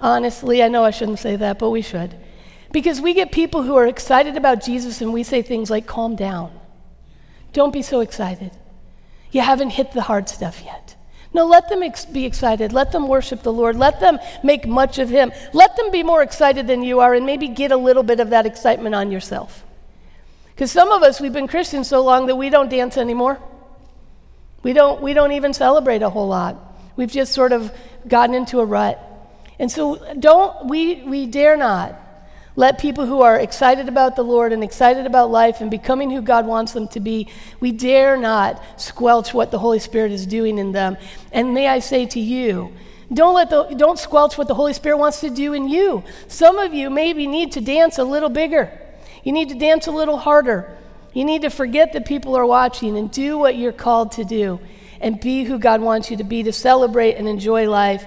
Honestly, 0.00 0.62
I 0.62 0.68
know 0.68 0.84
I 0.84 0.90
shouldn't 0.90 1.18
say 1.18 1.36
that, 1.36 1.58
but 1.58 1.70
we 1.70 1.82
should. 1.82 2.14
Because 2.70 3.00
we 3.00 3.14
get 3.14 3.32
people 3.32 3.62
who 3.62 3.76
are 3.76 3.86
excited 3.86 4.36
about 4.36 4.62
Jesus, 4.62 5.00
and 5.00 5.12
we 5.12 5.22
say 5.22 5.42
things 5.42 5.70
like, 5.70 5.86
calm 5.86 6.14
down. 6.14 6.52
Don't 7.52 7.72
be 7.72 7.82
so 7.82 8.00
excited. 8.00 8.52
You 9.30 9.40
haven't 9.40 9.70
hit 9.70 9.92
the 9.92 10.02
hard 10.02 10.28
stuff 10.28 10.62
yet. 10.64 10.94
No, 11.34 11.46
let 11.46 11.68
them 11.68 11.82
ex- 11.82 12.06
be 12.06 12.24
excited. 12.24 12.72
Let 12.72 12.92
them 12.92 13.08
worship 13.08 13.42
the 13.42 13.52
Lord. 13.52 13.76
Let 13.76 14.00
them 14.00 14.18
make 14.42 14.66
much 14.66 14.98
of 14.98 15.08
Him. 15.08 15.32
Let 15.52 15.76
them 15.76 15.90
be 15.90 16.02
more 16.02 16.22
excited 16.22 16.66
than 16.66 16.82
you 16.82 17.00
are 17.00 17.14
and 17.14 17.26
maybe 17.26 17.48
get 17.48 17.72
a 17.72 17.76
little 17.76 18.02
bit 18.02 18.20
of 18.20 18.30
that 18.30 18.46
excitement 18.46 18.94
on 18.94 19.10
yourself. 19.10 19.64
Because 20.54 20.72
some 20.72 20.90
of 20.90 21.02
us, 21.02 21.20
we've 21.20 21.32
been 21.32 21.46
Christians 21.46 21.88
so 21.88 22.02
long 22.02 22.26
that 22.26 22.36
we 22.36 22.50
don't 22.50 22.70
dance 22.70 22.96
anymore. 22.96 23.38
We 24.62 24.72
don't, 24.72 25.00
we 25.00 25.14
don't 25.14 25.32
even 25.32 25.52
celebrate 25.52 26.02
a 26.02 26.10
whole 26.10 26.28
lot. 26.28 26.56
We've 26.96 27.10
just 27.10 27.32
sort 27.32 27.52
of 27.52 27.72
gotten 28.06 28.34
into 28.34 28.60
a 28.60 28.64
rut. 28.64 29.00
And 29.58 29.70
so 29.70 30.14
don't, 30.18 30.66
we, 30.66 31.02
we 31.02 31.26
dare 31.26 31.56
not 31.56 31.98
let 32.58 32.78
people 32.78 33.06
who 33.06 33.22
are 33.22 33.38
excited 33.38 33.88
about 33.88 34.16
the 34.16 34.24
Lord 34.24 34.52
and 34.52 34.64
excited 34.64 35.06
about 35.06 35.30
life 35.30 35.60
and 35.60 35.70
becoming 35.70 36.10
who 36.10 36.20
God 36.20 36.44
wants 36.44 36.72
them 36.72 36.88
to 36.88 36.98
be, 36.98 37.28
we 37.60 37.70
dare 37.70 38.16
not 38.16 38.60
squelch 38.80 39.32
what 39.32 39.52
the 39.52 39.60
Holy 39.60 39.78
Spirit 39.78 40.10
is 40.10 40.26
doing 40.26 40.58
in 40.58 40.72
them. 40.72 40.96
And 41.30 41.54
may 41.54 41.68
I 41.68 41.78
say 41.78 42.06
to 42.06 42.18
you, 42.18 42.72
don't, 43.12 43.34
let 43.34 43.50
the, 43.50 43.72
don't 43.76 43.96
squelch 43.96 44.36
what 44.36 44.48
the 44.48 44.56
Holy 44.56 44.72
Spirit 44.72 44.98
wants 44.98 45.20
to 45.20 45.30
do 45.30 45.52
in 45.52 45.68
you. 45.68 46.02
Some 46.26 46.58
of 46.58 46.74
you 46.74 46.90
maybe 46.90 47.28
need 47.28 47.52
to 47.52 47.60
dance 47.60 47.96
a 47.96 48.04
little 48.04 48.28
bigger. 48.28 48.76
You 49.22 49.30
need 49.30 49.50
to 49.50 49.54
dance 49.54 49.86
a 49.86 49.92
little 49.92 50.18
harder. 50.18 50.76
You 51.18 51.24
need 51.24 51.42
to 51.42 51.50
forget 51.50 51.94
that 51.94 52.06
people 52.06 52.36
are 52.36 52.46
watching 52.46 52.96
and 52.96 53.10
do 53.10 53.36
what 53.36 53.56
you're 53.56 53.72
called 53.72 54.12
to 54.12 54.24
do 54.24 54.60
and 55.00 55.18
be 55.18 55.42
who 55.42 55.58
God 55.58 55.80
wants 55.80 56.12
you 56.12 56.18
to 56.18 56.22
be 56.22 56.44
to 56.44 56.52
celebrate 56.52 57.14
and 57.14 57.26
enjoy 57.26 57.68
life 57.68 58.06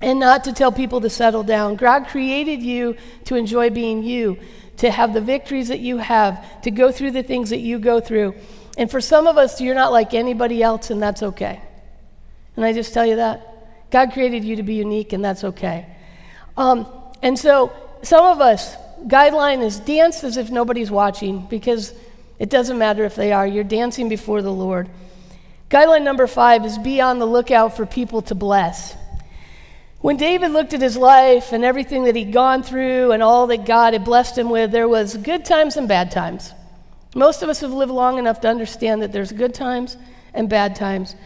and 0.00 0.20
not 0.20 0.44
to 0.44 0.52
tell 0.52 0.70
people 0.70 1.00
to 1.00 1.10
settle 1.10 1.42
down. 1.42 1.74
God 1.74 2.06
created 2.06 2.62
you 2.62 2.96
to 3.24 3.34
enjoy 3.34 3.70
being 3.70 4.04
you, 4.04 4.38
to 4.76 4.92
have 4.92 5.12
the 5.12 5.20
victories 5.20 5.66
that 5.66 5.80
you 5.80 5.96
have, 5.96 6.62
to 6.62 6.70
go 6.70 6.92
through 6.92 7.10
the 7.10 7.24
things 7.24 7.50
that 7.50 7.58
you 7.58 7.80
go 7.80 7.98
through. 7.98 8.36
And 8.78 8.88
for 8.88 9.00
some 9.00 9.26
of 9.26 9.36
us, 9.36 9.60
you're 9.60 9.74
not 9.74 9.90
like 9.90 10.14
anybody 10.14 10.62
else, 10.62 10.90
and 10.90 11.02
that's 11.02 11.24
okay. 11.24 11.60
And 12.54 12.64
I 12.64 12.72
just 12.72 12.94
tell 12.94 13.04
you 13.04 13.16
that? 13.16 13.90
God 13.90 14.12
created 14.12 14.44
you 14.44 14.54
to 14.54 14.62
be 14.62 14.74
unique, 14.74 15.12
and 15.12 15.24
that's 15.24 15.42
okay. 15.42 15.86
Um, 16.56 16.86
and 17.22 17.36
so, 17.36 17.72
some 18.02 18.24
of 18.24 18.40
us, 18.40 18.76
guideline 19.08 19.64
is 19.64 19.80
dance 19.80 20.22
as 20.22 20.36
if 20.36 20.48
nobody's 20.52 20.92
watching 20.92 21.46
because 21.46 21.92
It 22.38 22.50
doesn't 22.50 22.78
matter 22.78 23.04
if 23.04 23.14
they 23.14 23.32
are, 23.32 23.46
you're 23.46 23.64
dancing 23.64 24.08
before 24.08 24.42
the 24.42 24.52
Lord. 24.52 24.88
Guideline 25.70 26.02
number 26.02 26.26
five 26.26 26.64
is 26.64 26.78
be 26.78 27.00
on 27.00 27.18
the 27.18 27.26
lookout 27.26 27.76
for 27.76 27.86
people 27.86 28.22
to 28.22 28.34
bless. 28.34 28.96
When 30.00 30.16
David 30.16 30.50
looked 30.50 30.74
at 30.74 30.82
his 30.82 30.96
life 30.96 31.52
and 31.52 31.64
everything 31.64 32.04
that 32.04 32.14
he'd 32.14 32.32
gone 32.32 32.62
through 32.62 33.12
and 33.12 33.22
all 33.22 33.46
that 33.46 33.64
God 33.64 33.94
had 33.94 34.04
blessed 34.04 34.36
him 34.36 34.50
with, 34.50 34.70
there 34.70 34.88
was 34.88 35.16
good 35.16 35.44
times 35.44 35.76
and 35.76 35.88
bad 35.88 36.10
times. 36.10 36.52
Most 37.14 37.42
of 37.42 37.48
us 37.48 37.60
have 37.60 37.72
lived 37.72 37.92
long 37.92 38.18
enough 38.18 38.40
to 38.42 38.48
understand 38.48 39.00
that 39.02 39.12
there's 39.12 39.32
good 39.32 39.54
times 39.54 39.96
and 40.34 40.48
bad 40.48 40.76
times. 40.76 41.16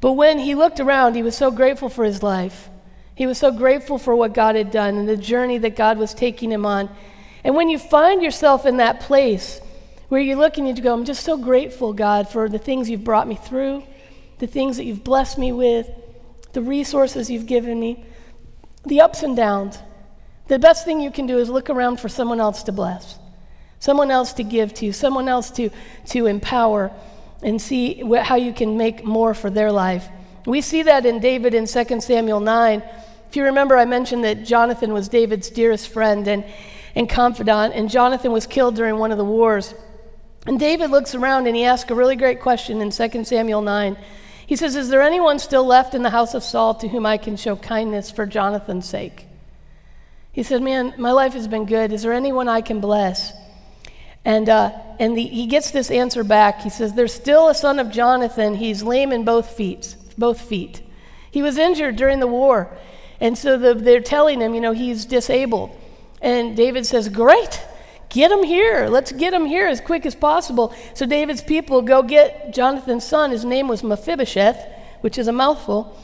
But 0.00 0.12
when 0.12 0.38
he 0.38 0.54
looked 0.54 0.80
around, 0.80 1.14
he 1.14 1.22
was 1.22 1.36
so 1.36 1.50
grateful 1.50 1.88
for 1.88 2.04
his 2.04 2.22
life. 2.22 2.68
He 3.14 3.26
was 3.26 3.38
so 3.38 3.50
grateful 3.50 3.98
for 3.98 4.14
what 4.14 4.32
God 4.32 4.54
had 4.54 4.70
done 4.70 4.96
and 4.96 5.08
the 5.08 5.16
journey 5.16 5.58
that 5.58 5.76
God 5.76 5.98
was 5.98 6.14
taking 6.14 6.52
him 6.52 6.64
on. 6.64 6.88
And 7.42 7.54
when 7.54 7.68
you 7.68 7.78
find 7.78 8.22
yourself 8.22 8.64
in 8.64 8.76
that 8.76 9.00
place 9.00 9.60
where 10.10 10.20
you 10.20 10.36
look 10.36 10.58
and 10.58 10.68
you 10.68 10.74
go, 10.74 10.92
I'm 10.92 11.06
just 11.06 11.24
so 11.24 11.38
grateful, 11.38 11.94
God, 11.94 12.28
for 12.28 12.48
the 12.48 12.58
things 12.58 12.90
you've 12.90 13.04
brought 13.04 13.26
me 13.26 13.36
through, 13.36 13.82
the 14.38 14.46
things 14.46 14.76
that 14.76 14.84
you've 14.84 15.02
blessed 15.02 15.38
me 15.38 15.50
with, 15.50 15.88
the 16.52 16.60
resources 16.60 17.30
you've 17.30 17.46
given 17.46 17.80
me 17.80 18.04
the 18.84 19.00
ups 19.00 19.22
and 19.22 19.36
downs, 19.36 19.78
the 20.48 20.58
best 20.58 20.84
thing 20.84 21.00
you 21.00 21.10
can 21.10 21.26
do 21.26 21.38
is 21.38 21.48
look 21.48 21.70
around 21.70 22.00
for 22.00 22.08
someone 22.08 22.40
else 22.40 22.62
to 22.64 22.72
bless, 22.72 23.18
someone 23.78 24.10
else 24.10 24.32
to 24.34 24.42
give 24.42 24.72
to, 24.74 24.92
someone 24.92 25.28
else 25.28 25.50
to, 25.52 25.70
to 26.06 26.26
empower, 26.26 26.90
and 27.42 27.60
see 27.60 28.00
wh- 28.00 28.22
how 28.22 28.36
you 28.36 28.52
can 28.52 28.76
make 28.76 29.04
more 29.04 29.34
for 29.34 29.50
their 29.50 29.70
life. 29.70 30.08
We 30.46 30.60
see 30.60 30.82
that 30.84 31.04
in 31.04 31.20
David 31.20 31.54
in 31.54 31.66
2 31.66 32.00
Samuel 32.00 32.40
9. 32.40 32.82
If 33.28 33.36
you 33.36 33.44
remember, 33.44 33.76
I 33.76 33.84
mentioned 33.84 34.24
that 34.24 34.44
Jonathan 34.44 34.92
was 34.92 35.08
David's 35.08 35.50
dearest 35.50 35.88
friend 35.88 36.26
and, 36.26 36.44
and 36.94 37.08
confidant, 37.08 37.74
and 37.74 37.90
Jonathan 37.90 38.32
was 38.32 38.46
killed 38.46 38.76
during 38.76 38.96
one 38.96 39.12
of 39.12 39.18
the 39.18 39.24
wars. 39.24 39.74
And 40.46 40.58
David 40.58 40.90
looks 40.90 41.14
around 41.14 41.46
and 41.46 41.54
he 41.54 41.64
asks 41.64 41.90
a 41.90 41.94
really 41.94 42.16
great 42.16 42.40
question 42.40 42.80
in 42.80 42.90
2 42.90 43.24
Samuel 43.24 43.60
9. 43.62 43.96
He 44.46 44.56
says, 44.56 44.74
Is 44.74 44.88
there 44.88 45.02
anyone 45.02 45.38
still 45.38 45.64
left 45.64 45.94
in 45.94 46.02
the 46.02 46.10
house 46.10 46.34
of 46.34 46.42
Saul 46.42 46.74
to 46.76 46.88
whom 46.88 47.06
I 47.06 47.18
can 47.18 47.36
show 47.36 47.56
kindness 47.56 48.10
for 48.10 48.26
Jonathan's 48.26 48.88
sake? 48.88 49.26
He 50.32 50.42
said, 50.42 50.62
Man, 50.62 50.94
my 50.96 51.12
life 51.12 51.34
has 51.34 51.46
been 51.46 51.66
good. 51.66 51.92
Is 51.92 52.02
there 52.02 52.12
anyone 52.12 52.48
I 52.48 52.60
can 52.60 52.80
bless? 52.80 53.32
And, 54.24 54.48
uh, 54.48 54.72
and 54.98 55.16
the, 55.16 55.22
he 55.22 55.46
gets 55.46 55.70
this 55.70 55.90
answer 55.90 56.24
back. 56.24 56.62
He 56.62 56.70
says, 56.70 56.94
There's 56.94 57.14
still 57.14 57.48
a 57.48 57.54
son 57.54 57.78
of 57.78 57.90
Jonathan. 57.90 58.54
He's 58.54 58.82
lame 58.82 59.12
in 59.12 59.24
both 59.24 59.50
feet. 59.50 59.94
Both 60.16 60.40
feet. 60.40 60.82
He 61.30 61.42
was 61.42 61.58
injured 61.58 61.96
during 61.96 62.20
the 62.20 62.26
war. 62.26 62.76
And 63.20 63.36
so 63.36 63.56
the, 63.56 63.74
they're 63.74 64.00
telling 64.00 64.40
him, 64.40 64.54
you 64.54 64.60
know, 64.60 64.72
he's 64.72 65.04
disabled. 65.04 65.70
And 66.20 66.56
David 66.56 66.86
says, 66.86 67.08
Great. 67.08 67.64
Get 68.10 68.30
him 68.30 68.42
here. 68.42 68.88
Let's 68.88 69.12
get 69.12 69.32
him 69.32 69.46
here 69.46 69.66
as 69.66 69.80
quick 69.80 70.04
as 70.04 70.14
possible. 70.14 70.74
So 70.94 71.06
David's 71.06 71.42
people 71.42 71.80
go 71.80 72.02
get 72.02 72.52
Jonathan's 72.52 73.04
son. 73.04 73.30
His 73.30 73.44
name 73.44 73.68
was 73.68 73.82
Mephibosheth, 73.82 74.58
which 75.00 75.16
is 75.16 75.28
a 75.28 75.32
mouthful. 75.32 75.96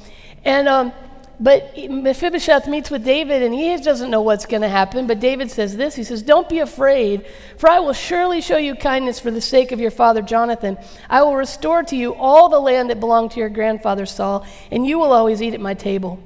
And 0.45 0.69
um, 0.69 0.93
but 1.39 1.77
Mephibosheth 1.77 2.67
meets 2.67 2.91
with 2.91 3.05
David, 3.05 3.43
and 3.43 3.55
he 3.55 3.77
doesn't 3.77 4.11
know 4.11 4.23
what's 4.23 4.47
going 4.47 4.63
to 4.63 4.69
happen. 4.69 5.07
But 5.07 5.21
David 5.21 5.51
says 5.51 5.77
this 5.77 5.95
He 5.95 6.05
says, 6.05 6.23
Don't 6.23 6.49
be 6.49 6.61
afraid, 6.61 7.27
for 7.59 7.69
I 7.69 7.81
will 7.81 7.93
surely 7.93 8.41
show 8.41 8.57
you 8.57 8.75
kindness 8.75 9.21
for 9.21 9.31
the 9.31 9.41
sake 9.41 9.73
of 9.73 9.81
your 9.81 9.91
father 9.91 10.23
Jonathan. 10.23 10.79
I 11.11 11.23
will 11.23 11.37
restore 11.37 11.83
to 11.83 11.97
you 11.97 12.15
all 12.15 12.49
the 12.49 12.61
land 12.61 12.89
that 12.91 13.01
belonged 13.01 13.33
to 13.33 13.41
your 13.41 13.51
grandfather 13.51 14.07
Saul, 14.07 14.47
and 14.71 14.87
you 14.87 14.99
will 14.99 15.13
always 15.13 15.43
eat 15.43 15.53
at 15.53 15.61
my 15.61 15.75
table. 15.75 16.23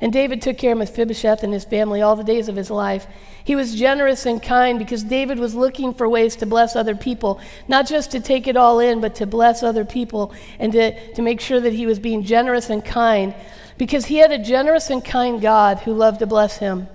And 0.00 0.12
David 0.12 0.40
took 0.40 0.58
care 0.58 0.72
of 0.72 0.78
Mephibosheth 0.78 1.42
and 1.42 1.52
his 1.52 1.64
family 1.64 2.02
all 2.02 2.14
the 2.14 2.22
days 2.22 2.48
of 2.48 2.54
his 2.54 2.70
life. 2.70 3.06
He 3.42 3.56
was 3.56 3.74
generous 3.74 4.26
and 4.26 4.40
kind 4.40 4.78
because 4.78 5.02
David 5.02 5.38
was 5.38 5.54
looking 5.54 5.92
for 5.92 6.08
ways 6.08 6.36
to 6.36 6.46
bless 6.46 6.76
other 6.76 6.94
people, 6.94 7.40
not 7.66 7.88
just 7.88 8.12
to 8.12 8.20
take 8.20 8.46
it 8.46 8.56
all 8.56 8.78
in, 8.78 9.00
but 9.00 9.16
to 9.16 9.26
bless 9.26 9.62
other 9.62 9.84
people 9.84 10.32
and 10.58 10.72
to, 10.72 11.14
to 11.14 11.22
make 11.22 11.40
sure 11.40 11.60
that 11.60 11.72
he 11.72 11.86
was 11.86 11.98
being 11.98 12.22
generous 12.22 12.70
and 12.70 12.84
kind 12.84 13.34
because 13.76 14.06
he 14.06 14.16
had 14.16 14.30
a 14.30 14.38
generous 14.38 14.90
and 14.90 15.04
kind 15.04 15.40
God 15.40 15.78
who 15.78 15.94
loved 15.94 16.20
to 16.20 16.26
bless 16.26 16.58
him. 16.58 16.88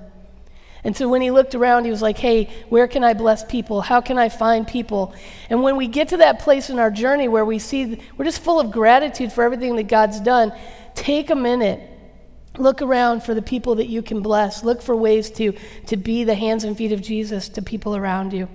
And 0.85 0.95
so 0.95 1.07
when 1.07 1.21
he 1.21 1.31
looked 1.31 1.55
around, 1.55 1.85
he 1.85 1.91
was 1.91 2.01
like, 2.01 2.17
hey, 2.17 2.49
where 2.67 2.87
can 2.87 3.03
I 3.03 3.13
bless 3.13 3.43
people? 3.45 3.81
How 3.81 4.01
can 4.01 4.17
I 4.17 4.27
find 4.27 4.67
people? 4.67 5.13
And 5.49 5.63
when 5.63 5.77
we 5.77 5.87
get 5.87 6.09
to 6.09 6.17
that 6.17 6.39
place 6.39 6.69
in 6.69 6.77
our 6.77 6.91
journey 6.91 7.29
where 7.29 7.45
we 7.45 7.57
see 7.57 8.01
we're 8.17 8.25
just 8.25 8.43
full 8.43 8.59
of 8.59 8.69
gratitude 8.69 9.31
for 9.31 9.43
everything 9.43 9.77
that 9.77 9.87
God's 9.87 10.19
done, 10.19 10.53
take 10.93 11.29
a 11.29 11.35
minute 11.35 11.89
Look 12.57 12.81
around 12.81 13.23
for 13.23 13.33
the 13.33 13.41
people 13.41 13.75
that 13.75 13.87
you 13.87 14.01
can 14.01 14.21
bless. 14.21 14.63
Look 14.63 14.81
for 14.81 14.95
ways 14.95 15.29
to, 15.31 15.53
to 15.87 15.97
be 15.97 16.23
the 16.23 16.35
hands 16.35 16.63
and 16.63 16.77
feet 16.77 16.91
of 16.91 17.01
Jesus 17.01 17.49
to 17.49 17.61
people 17.61 17.95
around 17.95 18.33
you. 18.33 18.47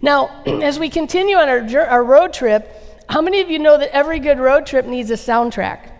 Now, 0.00 0.42
as 0.46 0.78
we 0.78 0.88
continue 0.88 1.36
on 1.36 1.48
our, 1.48 1.86
our 1.86 2.04
road 2.04 2.32
trip, 2.32 2.70
how 3.08 3.20
many 3.20 3.40
of 3.40 3.50
you 3.50 3.58
know 3.58 3.78
that 3.78 3.94
every 3.94 4.20
good 4.20 4.38
road 4.38 4.66
trip 4.66 4.86
needs 4.86 5.10
a 5.10 5.14
soundtrack? 5.14 5.90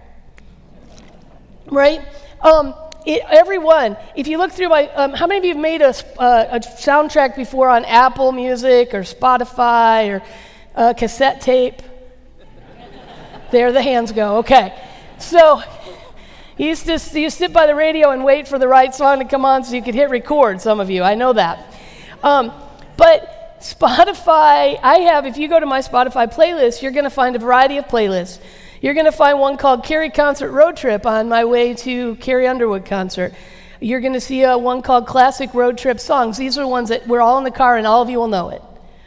Right? 1.66 2.00
Um, 2.40 2.74
it, 3.04 3.22
everyone, 3.28 3.96
if 4.14 4.28
you 4.28 4.38
look 4.38 4.52
through 4.52 4.68
my, 4.68 4.88
um, 4.88 5.12
how 5.12 5.26
many 5.26 5.38
of 5.38 5.44
you 5.44 5.54
have 5.54 5.62
made 5.62 5.82
a, 5.82 5.94
uh, 6.20 6.48
a 6.52 6.60
soundtrack 6.60 7.36
before 7.36 7.68
on 7.68 7.84
Apple 7.84 8.32
Music 8.32 8.94
or 8.94 9.00
Spotify 9.00 10.10
or 10.18 10.22
uh, 10.74 10.94
cassette 10.94 11.40
tape? 11.40 11.82
there 13.50 13.72
the 13.72 13.82
hands 13.82 14.12
go. 14.12 14.38
Okay. 14.38 14.74
So, 15.18 15.62
you 16.58 16.66
used 16.66 16.86
to 16.86 17.20
you 17.20 17.30
sit 17.30 17.52
by 17.52 17.66
the 17.66 17.74
radio 17.74 18.10
and 18.10 18.24
wait 18.24 18.48
for 18.48 18.58
the 18.58 18.66
right 18.66 18.92
song 18.92 19.20
to 19.20 19.24
come 19.24 19.44
on 19.44 19.62
so 19.62 19.74
you 19.76 19.82
could 19.82 19.94
hit 19.94 20.10
record, 20.10 20.60
some 20.60 20.80
of 20.80 20.90
you. 20.90 21.04
I 21.04 21.14
know 21.14 21.32
that. 21.32 21.72
Um, 22.22 22.52
but 22.96 23.60
Spotify, 23.60 24.78
I 24.82 25.00
have, 25.06 25.24
if 25.24 25.36
you 25.36 25.48
go 25.48 25.60
to 25.60 25.66
my 25.66 25.80
Spotify 25.80 26.32
playlist, 26.32 26.82
you're 26.82 26.90
going 26.90 27.04
to 27.04 27.10
find 27.10 27.36
a 27.36 27.38
variety 27.38 27.76
of 27.76 27.86
playlists. 27.86 28.40
You're 28.80 28.94
going 28.94 29.06
to 29.06 29.12
find 29.12 29.38
one 29.38 29.56
called 29.56 29.84
Carrie 29.84 30.10
Concert 30.10 30.50
Road 30.50 30.76
Trip 30.76 31.06
on 31.06 31.28
my 31.28 31.44
way 31.44 31.74
to 31.74 32.16
Carrie 32.16 32.46
Underwood 32.48 32.84
concert. 32.84 33.34
You're 33.80 34.00
going 34.00 34.12
to 34.14 34.20
see 34.20 34.42
a, 34.42 34.58
one 34.58 34.82
called 34.82 35.06
Classic 35.06 35.54
Road 35.54 35.78
Trip 35.78 36.00
Songs. 36.00 36.36
These 36.36 36.58
are 36.58 36.66
ones 36.66 36.88
that 36.88 37.06
we're 37.06 37.20
all 37.20 37.38
in 37.38 37.44
the 37.44 37.52
car 37.52 37.76
and 37.76 37.86
all 37.86 38.02
of 38.02 38.10
you 38.10 38.18
will 38.18 38.28
know 38.28 38.48
it, 38.50 38.62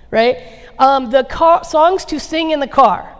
right? 0.10 0.38
Um, 0.80 1.12
the 1.12 1.26
car, 1.26 1.66
songs 1.66 2.06
to 2.06 2.20
sing 2.20 2.52
in 2.52 2.62
the 2.62 2.68
car. 2.68 3.14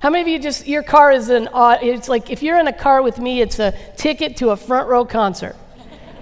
How 0.00 0.10
many 0.10 0.22
of 0.22 0.28
you 0.28 0.38
just, 0.38 0.66
your 0.66 0.82
car 0.82 1.10
is 1.10 1.30
an, 1.30 1.48
odd 1.48 1.82
it's 1.82 2.08
like 2.08 2.30
if 2.30 2.42
you're 2.42 2.58
in 2.58 2.68
a 2.68 2.72
car 2.72 3.02
with 3.02 3.18
me, 3.18 3.40
it's 3.40 3.58
a 3.58 3.72
ticket 3.96 4.36
to 4.38 4.50
a 4.50 4.56
front 4.56 4.88
row 4.88 5.04
concert, 5.04 5.56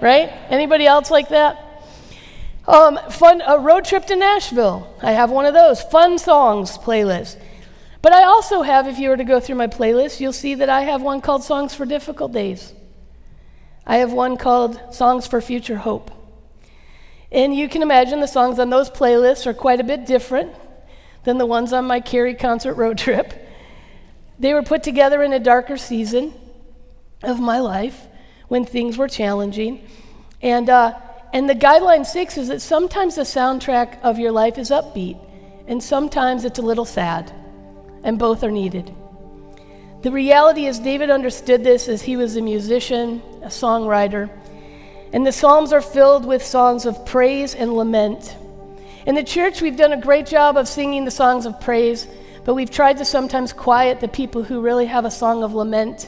right? 0.01 0.29
Anybody 0.49 0.85
else 0.85 1.11
like 1.11 1.29
that? 1.29 1.61
Um, 2.67 2.97
fun, 3.11 3.41
a 3.45 3.59
road 3.59 3.85
trip 3.85 4.05
to 4.07 4.15
Nashville. 4.15 4.91
I 5.01 5.11
have 5.11 5.29
one 5.29 5.45
of 5.45 5.53
those. 5.53 5.81
Fun 5.81 6.17
songs 6.17 6.77
playlist. 6.77 7.37
But 8.01 8.13
I 8.13 8.23
also 8.23 8.61
have, 8.61 8.87
if 8.87 8.97
you 8.97 9.09
were 9.09 9.17
to 9.17 9.23
go 9.23 9.39
through 9.39 9.55
my 9.55 9.67
playlist, 9.67 10.19
you'll 10.19 10.33
see 10.33 10.55
that 10.55 10.69
I 10.69 10.81
have 10.81 11.01
one 11.01 11.21
called 11.21 11.43
Songs 11.43 11.73
for 11.73 11.85
Difficult 11.85 12.31
Days. 12.31 12.73
I 13.85 13.97
have 13.97 14.13
one 14.13 14.37
called 14.37 14.79
Songs 14.93 15.27
for 15.27 15.41
Future 15.41 15.77
Hope. 15.77 16.11
And 17.31 17.55
you 17.55 17.67
can 17.67 17.81
imagine 17.81 18.19
the 18.19 18.27
songs 18.27 18.59
on 18.59 18.69
those 18.69 18.89
playlists 18.89 19.45
are 19.45 19.53
quite 19.53 19.79
a 19.79 19.83
bit 19.83 20.05
different 20.05 20.55
than 21.23 21.37
the 21.37 21.45
ones 21.45 21.73
on 21.73 21.85
my 21.85 21.99
Carrie 21.99 22.35
concert 22.35 22.75
road 22.75 22.97
trip. 22.99 23.44
They 24.39 24.53
were 24.53 24.63
put 24.63 24.83
together 24.83 25.23
in 25.23 25.33
a 25.33 25.39
darker 25.39 25.77
season 25.77 26.33
of 27.23 27.39
my 27.39 27.59
life 27.59 28.07
when 28.47 28.65
things 28.65 28.97
were 28.97 29.07
challenging. 29.07 29.87
And, 30.41 30.69
uh, 30.69 30.99
and 31.33 31.49
the 31.49 31.55
guideline 31.55 32.05
six 32.05 32.37
is 32.37 32.49
that 32.49 32.61
sometimes 32.61 33.15
the 33.15 33.23
soundtrack 33.23 34.01
of 34.01 34.19
your 34.19 34.31
life 34.31 34.57
is 34.57 34.69
upbeat, 34.69 35.17
and 35.67 35.81
sometimes 35.81 36.45
it's 36.45 36.59
a 36.59 36.61
little 36.61 36.85
sad, 36.85 37.31
and 38.03 38.19
both 38.19 38.43
are 38.43 38.51
needed. 38.51 38.93
The 40.03 40.11
reality 40.11 40.67
is, 40.67 40.77
David 40.77 41.09
understood 41.09 41.63
this 41.63 41.87
as 41.87 42.03
he 42.03 42.15
was 42.15 42.35
a 42.35 42.41
musician, 42.41 43.21
a 43.41 43.47
songwriter, 43.47 44.29
and 45.13 45.25
the 45.25 45.31
Psalms 45.31 45.71
are 45.71 45.81
filled 45.81 46.25
with 46.25 46.45
songs 46.45 46.85
of 46.85 47.05
praise 47.05 47.55
and 47.55 47.73
lament. 47.73 48.35
In 49.07 49.15
the 49.15 49.23
church, 49.23 49.61
we've 49.61 49.77
done 49.77 49.93
a 49.93 50.01
great 50.01 50.25
job 50.25 50.57
of 50.57 50.67
singing 50.67 51.05
the 51.05 51.11
songs 51.11 51.45
of 51.45 51.59
praise 51.61 52.05
but 52.45 52.53
we've 52.53 52.69
tried 52.69 52.97
to 52.99 53.05
sometimes 53.05 53.51
quiet 53.51 53.99
the 53.99 54.07
people 54.07 54.43
who 54.43 54.61
really 54.61 54.85
have 54.85 55.03
a 55.03 55.11
song 55.11 55.43
of 55.43 55.53
lament. 55.53 56.07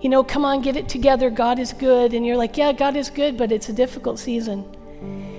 You 0.00 0.08
know, 0.08 0.24
come 0.24 0.44
on, 0.44 0.60
get 0.60 0.76
it 0.76 0.88
together. 0.88 1.30
God 1.30 1.60
is 1.60 1.72
good. 1.72 2.12
And 2.12 2.26
you're 2.26 2.36
like, 2.36 2.56
yeah, 2.56 2.72
God 2.72 2.96
is 2.96 3.08
good, 3.08 3.38
but 3.38 3.52
it's 3.52 3.68
a 3.68 3.72
difficult 3.72 4.18
season. 4.18 4.66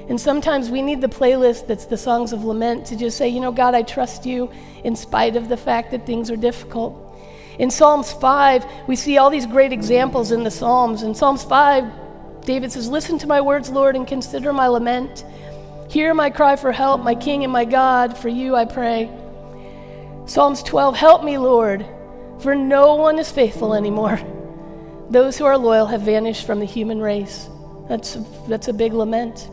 And 0.08 0.20
sometimes 0.20 0.70
we 0.70 0.82
need 0.82 1.02
the 1.02 1.10
playlist 1.10 1.68
that's 1.68 1.86
the 1.86 1.98
songs 1.98 2.32
of 2.32 2.46
lament 2.46 2.86
to 2.88 2.96
just 2.96 3.18
say, 3.18 3.28
you 3.28 3.42
know, 3.42 3.52
God, 3.52 3.76
I 3.76 3.84
trust 3.84 4.26
you 4.26 4.50
in 4.86 4.96
spite 4.96 5.36
of 5.36 5.50
the 5.50 5.58
fact 5.58 5.92
that 5.92 6.06
things 6.06 6.32
are 6.32 6.38
difficult. 6.38 7.00
In 7.60 7.70
Psalms 7.70 8.14
5, 8.14 8.66
we 8.88 8.96
see 8.96 9.18
all 9.18 9.30
these 9.30 9.46
great 9.46 9.74
examples 9.74 10.32
in 10.32 10.44
the 10.44 10.52
Psalms. 10.52 11.04
In 11.04 11.14
Psalms 11.14 11.44
5, 11.44 12.46
David 12.46 12.72
says, 12.72 12.88
Listen 12.90 13.18
to 13.20 13.28
my 13.28 13.42
words, 13.42 13.70
Lord, 13.70 13.96
and 13.96 14.08
consider 14.08 14.54
my 14.54 14.68
lament. 14.68 15.26
Hear 15.90 16.14
my 16.14 16.30
cry 16.30 16.56
for 16.56 16.72
help, 16.72 17.02
my 17.02 17.14
King 17.14 17.44
and 17.44 17.52
my 17.52 17.66
God. 17.66 18.18
For 18.18 18.30
you 18.30 18.56
I 18.56 18.66
pray. 18.66 19.10
Psalms 20.26 20.64
12 20.64 20.96
Help 20.96 21.24
me, 21.24 21.38
Lord, 21.38 21.86
for 22.40 22.56
no 22.56 22.96
one 22.96 23.20
is 23.20 23.32
faithful 23.32 23.74
anymore. 23.74 24.20
Those 25.10 25.38
who 25.38 25.46
are 25.46 25.58
loyal 25.58 25.86
have 25.88 26.02
vanished 26.02 26.46
from 26.46 26.60
the 26.60 26.66
human 26.66 27.02
race. 27.02 27.50
That's, 27.90 28.18
that's 28.48 28.70
a 28.70 28.74
big 28.74 28.94
lament. 28.94 29.50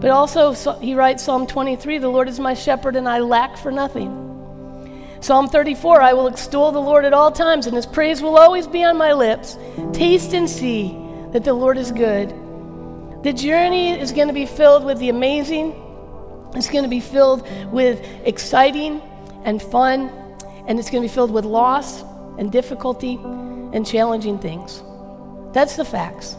But 0.00 0.10
also, 0.10 0.52
he 0.80 0.94
writes 0.94 1.22
Psalm 1.22 1.46
23 1.46 1.98
The 1.98 2.08
Lord 2.08 2.28
is 2.28 2.38
my 2.38 2.54
shepherd, 2.54 2.96
and 2.96 3.08
I 3.08 3.18
lack 3.18 3.56
for 3.56 3.70
nothing. 3.70 4.24
Psalm 5.20 5.48
34 5.48 6.00
I 6.00 6.12
will 6.12 6.28
extol 6.28 6.70
the 6.70 6.80
Lord 6.80 7.04
at 7.04 7.12
all 7.12 7.32
times, 7.32 7.66
and 7.66 7.74
his 7.74 7.86
praise 7.86 8.22
will 8.22 8.38
always 8.38 8.66
be 8.66 8.84
on 8.84 8.96
my 8.96 9.12
lips. 9.12 9.58
Taste 9.92 10.32
and 10.32 10.48
see 10.48 10.96
that 11.32 11.44
the 11.44 11.54
Lord 11.54 11.76
is 11.76 11.90
good. 11.90 12.30
The 13.24 13.32
journey 13.32 13.98
is 13.98 14.12
going 14.12 14.28
to 14.28 14.34
be 14.34 14.46
filled 14.46 14.84
with 14.84 14.98
the 14.98 15.08
amazing, 15.08 15.74
it's 16.54 16.70
going 16.70 16.84
to 16.84 16.90
be 16.90 17.00
filled 17.00 17.46
with 17.72 18.00
exciting 18.24 19.02
and 19.44 19.62
fun, 19.62 20.10
and 20.66 20.78
it's 20.78 20.90
going 20.90 21.02
to 21.02 21.08
be 21.08 21.14
filled 21.14 21.30
with 21.30 21.44
loss 21.44 22.02
and 22.38 22.52
difficulty 22.52 23.16
and 23.72 23.86
challenging 23.86 24.38
things. 24.38 24.82
That's 25.52 25.76
the 25.76 25.84
facts. 25.84 26.36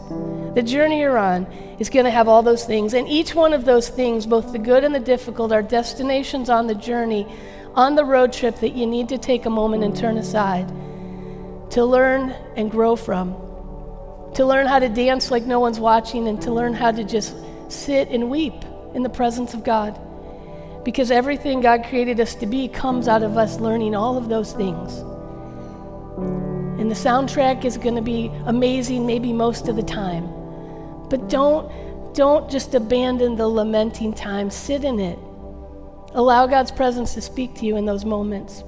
The 0.54 0.62
journey 0.62 1.00
you're 1.00 1.18
on 1.18 1.46
is 1.78 1.90
going 1.90 2.04
to 2.04 2.10
have 2.10 2.28
all 2.28 2.42
those 2.42 2.64
things, 2.64 2.94
and 2.94 3.08
each 3.08 3.34
one 3.34 3.52
of 3.52 3.64
those 3.64 3.88
things, 3.88 4.26
both 4.26 4.52
the 4.52 4.58
good 4.58 4.84
and 4.84 4.94
the 4.94 5.00
difficult, 5.00 5.52
are 5.52 5.62
destinations 5.62 6.48
on 6.48 6.66
the 6.66 6.74
journey 6.74 7.26
on 7.74 7.94
the 7.94 8.04
road 8.04 8.32
trip 8.32 8.56
that 8.56 8.70
you 8.70 8.86
need 8.86 9.08
to 9.08 9.18
take 9.18 9.46
a 9.46 9.50
moment 9.50 9.84
and 9.84 9.96
turn 9.96 10.16
aside 10.16 10.68
to 11.70 11.84
learn 11.84 12.30
and 12.56 12.70
grow 12.70 12.96
from, 12.96 13.32
to 14.34 14.44
learn 14.44 14.66
how 14.66 14.78
to 14.78 14.88
dance 14.88 15.30
like 15.30 15.44
no 15.44 15.60
one's 15.60 15.78
watching, 15.78 16.26
and 16.26 16.42
to 16.42 16.52
learn 16.52 16.74
how 16.74 16.90
to 16.90 17.04
just 17.04 17.34
sit 17.68 18.08
and 18.08 18.28
weep 18.28 18.64
in 18.94 19.02
the 19.02 19.08
presence 19.08 19.54
of 19.54 19.62
God. 19.62 19.98
Because 20.84 21.10
everything 21.10 21.60
God 21.60 21.84
created 21.84 22.20
us 22.20 22.34
to 22.36 22.46
be 22.46 22.68
comes 22.68 23.08
out 23.08 23.22
of 23.22 23.36
us 23.36 23.60
learning 23.60 23.94
all 23.94 24.16
of 24.16 24.28
those 24.28 24.52
things. 24.52 24.98
And 26.80 26.90
the 26.90 26.94
soundtrack 26.94 27.64
is 27.64 27.76
going 27.76 27.96
to 27.96 28.02
be 28.02 28.30
amazing 28.46 29.06
maybe 29.06 29.32
most 29.32 29.68
of 29.68 29.76
the 29.76 29.82
time. 29.82 30.28
But 31.08 31.28
don't 31.28 31.70
don't 32.14 32.50
just 32.50 32.74
abandon 32.74 33.36
the 33.36 33.46
lamenting 33.46 34.12
time. 34.12 34.50
Sit 34.50 34.82
in 34.84 34.98
it. 34.98 35.18
Allow 36.12 36.46
God's 36.46 36.72
presence 36.72 37.14
to 37.14 37.20
speak 37.20 37.54
to 37.56 37.66
you 37.66 37.76
in 37.76 37.86
those 37.86 38.04
moments. 38.04 38.64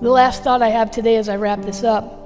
The 0.00 0.10
last 0.10 0.42
thought 0.42 0.62
I 0.62 0.70
have 0.70 0.90
today 0.90 1.16
as 1.16 1.28
I 1.28 1.36
wrap 1.36 1.62
this 1.62 1.84
up 1.84 2.22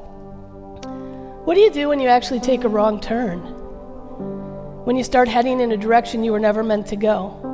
what 1.47 1.55
do 1.55 1.61
you 1.61 1.71
do 1.71 1.89
when 1.89 2.01
you 2.01 2.09
actually 2.09 2.41
take 2.41 2.65
a 2.65 2.69
wrong 2.69 3.01
turn? 3.01 3.39
When 4.85 4.97
you 4.97 5.05
start 5.05 5.29
heading 5.29 5.61
in 5.61 5.71
a 5.71 5.77
direction 5.77 6.25
you 6.25 6.33
were 6.33 6.41
never 6.41 6.65
meant 6.65 6.89
to 6.89 6.97
go? 6.97 7.46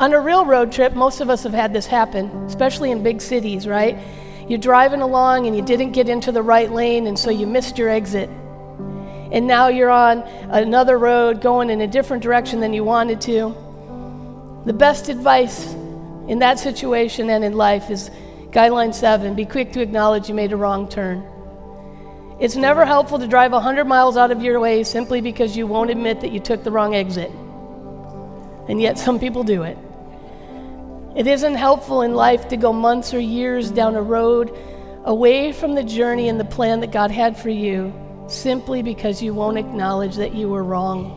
On 0.00 0.14
a 0.14 0.18
real 0.18 0.46
road 0.46 0.72
trip, 0.72 0.94
most 0.94 1.20
of 1.20 1.28
us 1.28 1.42
have 1.42 1.52
had 1.52 1.74
this 1.74 1.84
happen, 1.84 2.30
especially 2.46 2.90
in 2.90 3.02
big 3.02 3.20
cities, 3.20 3.66
right? 3.68 3.98
You're 4.48 4.58
driving 4.58 5.02
along 5.02 5.46
and 5.46 5.54
you 5.54 5.60
didn't 5.60 5.92
get 5.92 6.08
into 6.08 6.32
the 6.32 6.40
right 6.40 6.72
lane, 6.72 7.06
and 7.06 7.18
so 7.18 7.28
you 7.28 7.46
missed 7.46 7.76
your 7.76 7.90
exit. 7.90 8.30
And 8.30 9.46
now 9.46 9.68
you're 9.68 9.90
on 9.90 10.20
another 10.48 10.96
road 10.96 11.42
going 11.42 11.68
in 11.68 11.82
a 11.82 11.86
different 11.86 12.22
direction 12.22 12.60
than 12.60 12.72
you 12.72 12.82
wanted 12.82 13.20
to. 13.20 13.54
The 14.64 14.72
best 14.72 15.10
advice 15.10 15.70
in 16.28 16.38
that 16.38 16.58
situation 16.58 17.28
and 17.28 17.44
in 17.44 17.52
life 17.52 17.90
is 17.90 18.10
guideline 18.52 18.94
seven 18.94 19.34
be 19.34 19.44
quick 19.44 19.74
to 19.74 19.82
acknowledge 19.82 20.30
you 20.30 20.34
made 20.34 20.52
a 20.52 20.56
wrong 20.56 20.88
turn. 20.88 21.22
It's 22.40 22.56
never 22.56 22.86
helpful 22.86 23.18
to 23.18 23.26
drive 23.26 23.52
100 23.52 23.84
miles 23.84 24.16
out 24.16 24.30
of 24.30 24.42
your 24.42 24.60
way 24.60 24.82
simply 24.82 25.20
because 25.20 25.58
you 25.58 25.66
won't 25.66 25.90
admit 25.90 26.22
that 26.22 26.32
you 26.32 26.40
took 26.40 26.64
the 26.64 26.70
wrong 26.70 26.94
exit. 26.94 27.30
And 28.66 28.80
yet, 28.80 28.98
some 28.98 29.18
people 29.18 29.42
do 29.44 29.64
it. 29.64 29.76
It 31.16 31.26
isn't 31.26 31.56
helpful 31.56 32.02
in 32.02 32.14
life 32.14 32.48
to 32.48 32.56
go 32.56 32.72
months 32.72 33.12
or 33.12 33.18
years 33.18 33.70
down 33.70 33.96
a 33.96 34.02
road 34.02 34.56
away 35.04 35.52
from 35.52 35.74
the 35.74 35.82
journey 35.82 36.28
and 36.28 36.38
the 36.38 36.44
plan 36.44 36.80
that 36.80 36.92
God 36.92 37.10
had 37.10 37.36
for 37.36 37.50
you 37.50 37.92
simply 38.28 38.82
because 38.82 39.20
you 39.20 39.34
won't 39.34 39.58
acknowledge 39.58 40.16
that 40.16 40.34
you 40.34 40.48
were 40.48 40.62
wrong. 40.62 41.16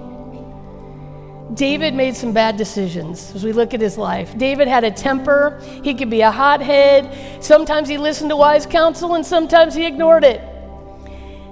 David 1.53 1.93
made 1.93 2.15
some 2.15 2.33
bad 2.33 2.57
decisions 2.57 3.35
as 3.35 3.43
we 3.43 3.51
look 3.51 3.75
at 3.75 3.81
his 3.81 3.95
life. 3.95 4.35
David 4.35 4.67
had 4.67 4.83
a 4.83 4.89
temper, 4.89 5.61
he 5.83 5.93
could 5.93 6.09
be 6.09 6.21
a 6.21 6.31
hothead. 6.31 7.43
Sometimes 7.43 7.87
he 7.87 7.99
listened 7.99 8.31
to 8.31 8.35
wise 8.35 8.65
counsel 8.65 9.13
and 9.13 9.23
sometimes 9.23 9.75
he 9.75 9.85
ignored 9.85 10.23
it. 10.23 10.41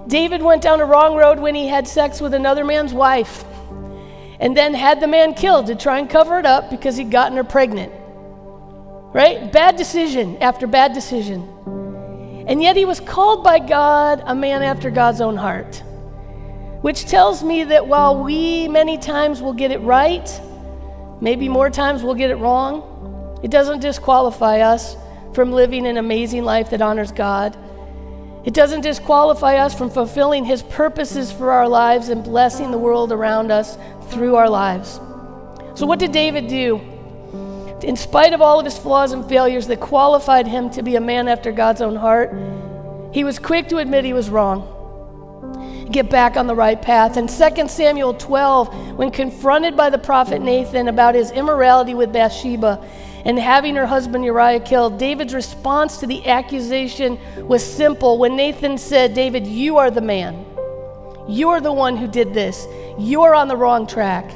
David 0.08 0.41
went 0.41 0.63
down 0.63 0.82
a 0.82 0.86
wrong 0.86 1.15
road 1.15 1.39
when 1.39 1.54
he 1.54 1.67
had 1.67 1.88
sex 1.88 2.19
with 2.19 2.34
another 2.34 2.65
man's 2.65 2.93
wife 2.93 3.45
and 4.39 4.58
then 4.58 4.73
had 4.73 4.99
the 4.99 5.08
man 5.08 5.36
killed 5.36 5.67
to 5.67 5.75
try 5.75 5.99
and 5.99 6.10
cover 6.10 6.39
it 6.39 6.45
up 6.47 6.71
because 6.71 6.97
he'd 6.97 7.12
gotten 7.12 7.38
her 7.38 7.43
pregnant. 7.43 7.93
Right? 9.13 9.52
Bad 9.52 9.76
decision 9.76 10.38
after 10.38 10.67
bad 10.67 10.93
decision. 10.93 11.47
And 12.47 12.62
yet 12.62 12.76
he 12.76 12.86
was 12.86 13.00
called 13.00 13.43
by 13.43 13.60
God 13.60 14.24
a 14.26 14.36
man 14.36 14.63
after 14.63 14.89
God's 14.89 15.21
own 15.21 15.38
heart 15.38 15.84
which 16.82 17.06
tells 17.06 17.43
me 17.43 17.63
that 17.63 17.88
while 17.88 18.24
we 18.24 18.67
many 18.67 18.97
times 18.97 19.41
will 19.41 19.54
get 19.54 19.71
it 19.71 19.80
right, 19.80 20.41
maybe 21.21 21.47
more 21.47 21.69
times 21.69 22.04
we'll 22.04 22.15
get 22.15 22.32
it 22.32 22.36
wrong, 22.38 23.39
it 23.43 23.52
doesn't 23.52 23.80
disqualify 23.80 24.62
us 24.62 24.95
from 25.34 25.52
living 25.52 25.86
an 25.86 25.97
amazing 25.97 26.43
life 26.43 26.71
that 26.71 26.82
honors 26.82 27.12
God. 27.12 27.56
It 28.45 28.56
doesn't 28.56 28.82
disqualify 28.82 29.58
us 29.58 29.76
from 29.76 29.91
fulfilling 29.91 30.43
His 30.43 30.63
purposes 30.63 31.32
for 31.32 31.52
our 31.52 31.67
lives 31.67 32.10
and 32.10 32.24
blessing 32.24 32.71
the 32.71 32.80
world 32.80 33.12
around 33.12 33.52
us 33.52 33.78
through 34.10 34.36
our 34.36 34.50
lives. 34.50 35.00
So, 35.76 35.86
what 35.86 36.00
did 36.00 36.12
David 36.12 36.47
do? 36.47 36.82
In 37.84 37.96
spite 37.96 38.34
of 38.34 38.41
all 38.41 38.60
of 38.60 38.65
his 38.65 38.78
flaws 38.78 39.12
and 39.12 39.28
failures 39.28 39.67
that 39.67 39.80
qualified 39.80 40.48
him 40.48 40.70
to 40.72 40.84
be 40.84 40.96
a 40.96 41.02
man 41.02 41.28
after 41.28 41.52
God's 41.52 41.82
own 41.82 41.96
heart, 41.96 42.34
he 43.12 43.24
was 43.24 43.39
quick 43.39 43.67
to 43.70 43.78
admit 43.78 44.06
he 44.06 44.13
was 44.13 44.30
wrong 44.30 44.78
get 45.91 46.10
back 46.10 46.38
on 46.38 46.48
the 46.48 46.56
right 46.56 46.82
path. 46.82 47.17
In 47.17 47.28
2 47.28 47.67
Samuel 47.67 48.13
12, 48.13 48.98
when 48.98 49.12
confronted 49.12 49.76
by 49.76 49.89
the 49.89 49.98
prophet 49.98 50.41
Nathan 50.41 50.88
about 50.88 51.15
his 51.15 51.32
immorality 51.32 51.94
with 51.94 52.13
Bathsheba 52.13 52.84
and 53.26 53.38
having 53.38 53.76
her 53.76 53.86
husband 53.86 54.26
Uriah 54.26 54.60
killed, 54.60 54.98
David's 54.98 55.34
response 55.34 55.98
to 55.98 56.08
the 56.08 56.28
accusation 56.28 57.20
was 57.48 57.63
simple. 57.63 58.17
When 58.17 58.36
Nathan 58.36 58.78
said, 58.78 59.13
David, 59.13 59.46
you 59.46 59.78
are 59.78 59.91
the 59.91 60.02
man, 60.02 60.46
you're 61.28 61.62
the 61.62 61.74
one 61.74 61.98
who 61.98 62.08
did 62.08 62.34
this, 62.34 62.67
you're 62.98 63.36
on 63.36 63.48
the 63.48 63.58
wrong 63.58 63.86
track. 63.86 64.32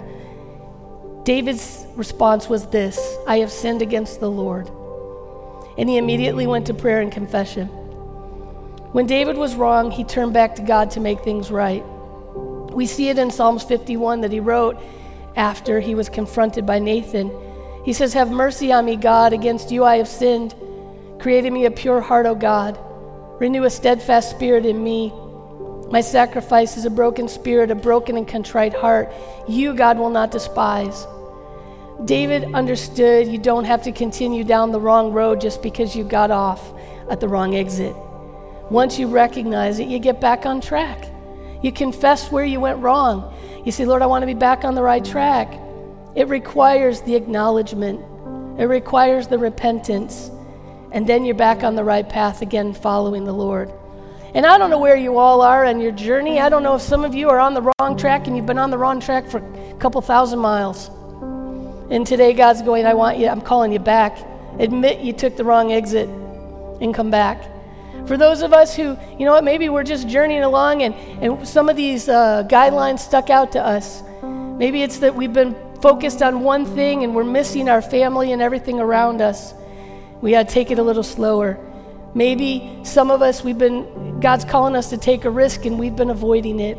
David's 1.26 1.88
response 1.96 2.48
was 2.48 2.68
this 2.68 3.18
I 3.28 3.40
have 3.40 3.52
sinned 3.52 3.82
against 3.82 4.20
the 4.20 4.30
Lord. 4.30 4.70
And 5.78 5.90
he 5.90 5.98
immediately 5.98 6.48
went 6.48 6.68
to 6.68 6.74
prayer 6.74 7.02
and 7.02 7.12
confession. 7.12 7.68
When 7.68 9.08
David 9.08 9.36
was 9.36 9.56
wrong, 9.56 9.92
he 9.92 10.04
turned 10.04 10.34
back 10.34 10.56
to 10.56 10.62
God 10.62 10.92
to 10.92 11.00
make 11.00 11.22
things 11.22 11.52
right. 11.52 11.84
We 12.72 12.86
see 12.86 13.10
it 13.10 13.18
in 13.18 13.32
Psalms 13.32 13.64
51 13.64 14.22
that 14.22 14.32
he 14.32 14.40
wrote 14.40 14.78
after 15.36 15.80
he 15.80 15.96
was 15.96 16.10
confronted 16.10 16.66
by 16.66 16.78
Nathan. 16.78 17.32
He 17.84 17.92
says, 17.92 18.14
Have 18.14 18.32
mercy 18.32 18.72
on 18.72 18.86
me, 18.86 18.96
God. 18.96 19.34
Against 19.34 19.72
you 19.72 19.84
I 19.84 19.98
have 19.98 20.08
sinned. 20.08 20.54
Create 21.20 21.46
in 21.46 21.54
me 21.54 21.66
a 21.66 21.72
pure 21.72 22.02
heart, 22.02 22.28
O 22.28 22.36
God. 22.36 22.80
Renew 23.40 23.64
a 23.64 23.70
steadfast 23.70 24.30
spirit 24.30 24.66
in 24.66 24.84
me. 24.84 25.12
My 25.90 26.02
sacrifice 26.02 26.78
is 26.78 26.86
a 26.86 26.90
broken 26.90 27.28
spirit, 27.28 27.72
a 27.72 27.76
broken 27.76 28.16
and 28.16 28.28
contrite 28.28 28.74
heart. 28.74 29.12
You, 29.48 29.74
God, 29.74 29.98
will 29.98 30.10
not 30.10 30.32
despise. 30.32 31.06
David 32.04 32.54
understood 32.54 33.28
you 33.28 33.38
don't 33.38 33.64
have 33.64 33.84
to 33.84 33.92
continue 33.92 34.44
down 34.44 34.72
the 34.72 34.80
wrong 34.80 35.14
road 35.14 35.40
just 35.40 35.62
because 35.62 35.96
you 35.96 36.04
got 36.04 36.30
off 36.30 36.74
at 37.10 37.22
the 37.22 37.28
wrong 37.28 37.56
exit. 37.56 37.96
Once 38.70 39.00
you 39.00 39.08
recognize 39.08 39.80
it, 39.80 39.88
you 39.88 39.98
get 39.98 40.20
back 40.20 40.46
on 40.46 40.60
track. 40.60 41.08
You 41.62 41.72
confess 41.72 42.32
where 42.32 42.44
you 42.44 42.60
went 42.60 42.80
wrong. 42.80 43.34
You 43.64 43.72
say, 43.72 43.86
Lord, 43.86 44.02
I 44.02 44.08
want 44.08 44.24
to 44.24 44.28
be 44.28 44.34
back 44.34 44.66
on 44.66 44.76
the 44.76 44.84
right 44.84 45.04
track. 45.06 45.58
It 46.16 46.28
requires 46.28 47.02
the 47.02 47.16
acknowledgement, 47.16 48.02
it 48.60 48.66
requires 48.66 49.28
the 49.28 49.38
repentance, 49.38 50.30
and 50.92 51.08
then 51.08 51.26
you're 51.26 51.36
back 51.36 51.64
on 51.64 51.76
the 51.76 51.84
right 51.84 52.08
path 52.08 52.42
again, 52.42 52.74
following 52.74 53.24
the 53.24 53.34
Lord. 53.34 53.72
And 54.34 54.46
I 54.46 54.58
don't 54.58 54.70
know 54.70 54.80
where 54.80 54.98
you 54.98 55.18
all 55.18 55.42
are 55.42 55.66
on 55.66 55.80
your 55.80 55.94
journey. 55.94 56.42
I 56.42 56.50
don't 56.50 56.62
know 56.62 56.76
if 56.76 56.82
some 56.82 57.06
of 57.06 57.16
you 57.16 57.30
are 57.30 57.40
on 57.40 57.54
the 57.54 57.72
wrong 57.80 57.98
track 57.98 58.28
and 58.28 58.36
you've 58.36 58.46
been 58.46 58.58
on 58.58 58.70
the 58.70 58.78
wrong 58.78 59.00
track 59.00 59.30
for 59.30 59.38
a 59.38 59.74
couple 59.76 60.02
thousand 60.02 60.40
miles. 60.40 60.90
And 61.90 62.06
today 62.06 62.34
God's 62.34 62.62
going, 62.62 62.86
I 62.86 62.94
want 62.94 63.18
you, 63.18 63.28
I'm 63.28 63.42
calling 63.42 63.72
you 63.72 63.80
back. 63.80 64.18
Admit 64.60 65.02
you 65.02 65.14
took 65.14 65.36
the 65.38 65.44
wrong 65.44 65.72
exit 65.72 66.10
and 66.82 66.94
come 66.94 67.12
back. 67.12 67.44
For 68.08 68.18
those 68.18 68.42
of 68.42 68.54
us 68.54 68.76
who, 68.76 68.98
you 69.18 69.26
know 69.26 69.32
what, 69.32 69.44
maybe 69.44 69.70
we're 69.70 69.84
just 69.84 70.08
journeying 70.08 70.44
along 70.44 70.84
and, 70.84 70.94
and 71.24 71.48
some 71.48 71.70
of 71.70 71.76
these 71.76 72.08
uh, 72.08 72.44
guidelines 72.48 73.00
stuck 73.00 73.30
out 73.30 73.52
to 73.54 73.62
us. 73.62 74.04
Maybe 74.24 74.84
it's 74.84 75.00
that 75.00 75.16
we've 75.16 75.34
been 75.34 75.56
focused 75.82 76.22
on 76.22 76.42
one 76.42 76.66
thing 76.66 77.04
and 77.04 77.16
we're 77.16 77.24
missing 77.24 77.68
our 77.70 77.82
family 77.82 78.32
and 78.32 78.42
everything 78.42 78.80
around 78.80 79.22
us. 79.22 79.54
We 80.22 80.32
got 80.32 80.48
to 80.48 80.54
take 80.54 80.72
it 80.72 80.80
a 80.80 80.84
little 80.84 81.04
slower. 81.04 81.60
Maybe 82.14 82.80
some 82.84 83.12
of 83.12 83.22
us, 83.22 83.44
we've 83.44 83.58
been, 83.58 84.20
God's 84.20 84.46
calling 84.46 84.76
us 84.76 84.90
to 84.92 84.98
take 84.98 85.26
a 85.26 85.30
risk 85.30 85.66
and 85.66 85.78
we've 85.78 85.96
been 85.96 86.10
avoiding 86.10 86.60
it. 86.60 86.78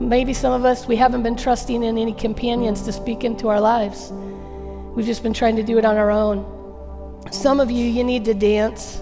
Maybe 0.00 0.34
some 0.34 0.52
of 0.52 0.64
us, 0.64 0.88
we 0.88 0.96
haven't 0.96 1.22
been 1.22 1.36
trusting 1.36 1.82
in 1.82 1.96
any 1.96 2.12
companions 2.12 2.82
to 2.82 2.92
speak 2.92 3.22
into 3.22 3.48
our 3.48 3.60
lives. 3.60 4.10
We've 4.94 5.06
just 5.06 5.22
been 5.22 5.32
trying 5.32 5.56
to 5.56 5.62
do 5.62 5.78
it 5.78 5.84
on 5.84 5.96
our 5.96 6.10
own. 6.10 7.22
Some 7.30 7.60
of 7.60 7.70
you, 7.70 7.84
you 7.84 8.02
need 8.02 8.24
to 8.24 8.34
dance 8.34 9.00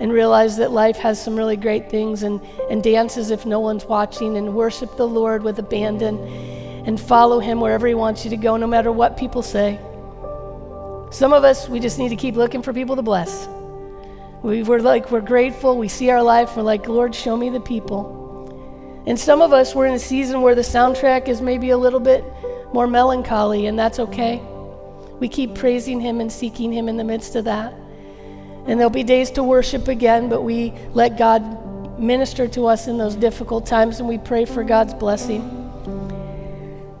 and 0.00 0.12
realize 0.12 0.56
that 0.56 0.72
life 0.72 0.96
has 0.96 1.22
some 1.22 1.36
really 1.36 1.56
great 1.56 1.88
things 1.88 2.24
and, 2.24 2.40
and 2.68 2.82
dance 2.82 3.16
as 3.16 3.30
if 3.30 3.46
no 3.46 3.60
one's 3.60 3.84
watching 3.84 4.36
and 4.36 4.54
worship 4.54 4.96
the 4.96 5.06
Lord 5.06 5.44
with 5.44 5.60
abandon 5.60 6.18
and 6.84 7.00
follow 7.00 7.38
Him 7.38 7.60
wherever 7.60 7.86
He 7.86 7.94
wants 7.94 8.24
you 8.24 8.30
to 8.30 8.36
go, 8.36 8.56
no 8.56 8.66
matter 8.66 8.90
what 8.90 9.16
people 9.16 9.42
say. 9.42 9.78
Some 11.12 11.32
of 11.32 11.44
us, 11.44 11.68
we 11.68 11.78
just 11.78 11.98
need 11.98 12.08
to 12.08 12.16
keep 12.16 12.34
looking 12.34 12.62
for 12.62 12.72
people 12.72 12.96
to 12.96 13.02
bless. 13.02 13.46
We, 14.42 14.64
we're 14.64 14.80
like, 14.80 15.12
we're 15.12 15.20
grateful. 15.20 15.78
We 15.78 15.86
see 15.86 16.10
our 16.10 16.22
life. 16.22 16.56
We're 16.56 16.62
like, 16.62 16.88
Lord, 16.88 17.14
show 17.14 17.36
me 17.36 17.50
the 17.50 17.60
people. 17.60 18.21
And 19.06 19.18
some 19.18 19.42
of 19.42 19.52
us, 19.52 19.74
we're 19.74 19.86
in 19.86 19.94
a 19.94 19.98
season 19.98 20.42
where 20.42 20.54
the 20.54 20.62
soundtrack 20.62 21.28
is 21.28 21.40
maybe 21.40 21.70
a 21.70 21.78
little 21.78 22.00
bit 22.00 22.24
more 22.72 22.86
melancholy, 22.86 23.66
and 23.66 23.78
that's 23.78 23.98
okay. 23.98 24.40
We 25.18 25.28
keep 25.28 25.54
praising 25.54 26.00
Him 26.00 26.20
and 26.20 26.30
seeking 26.30 26.72
Him 26.72 26.88
in 26.88 26.96
the 26.96 27.04
midst 27.04 27.36
of 27.36 27.44
that. 27.44 27.74
And 28.66 28.78
there'll 28.78 28.90
be 28.90 29.02
days 29.02 29.30
to 29.32 29.42
worship 29.42 29.88
again, 29.88 30.28
but 30.28 30.42
we 30.42 30.72
let 30.94 31.18
God 31.18 31.98
minister 31.98 32.46
to 32.48 32.66
us 32.66 32.86
in 32.86 32.96
those 32.96 33.16
difficult 33.16 33.66
times, 33.66 33.98
and 33.98 34.08
we 34.08 34.18
pray 34.18 34.44
for 34.44 34.62
God's 34.62 34.94
blessing. 34.94 35.58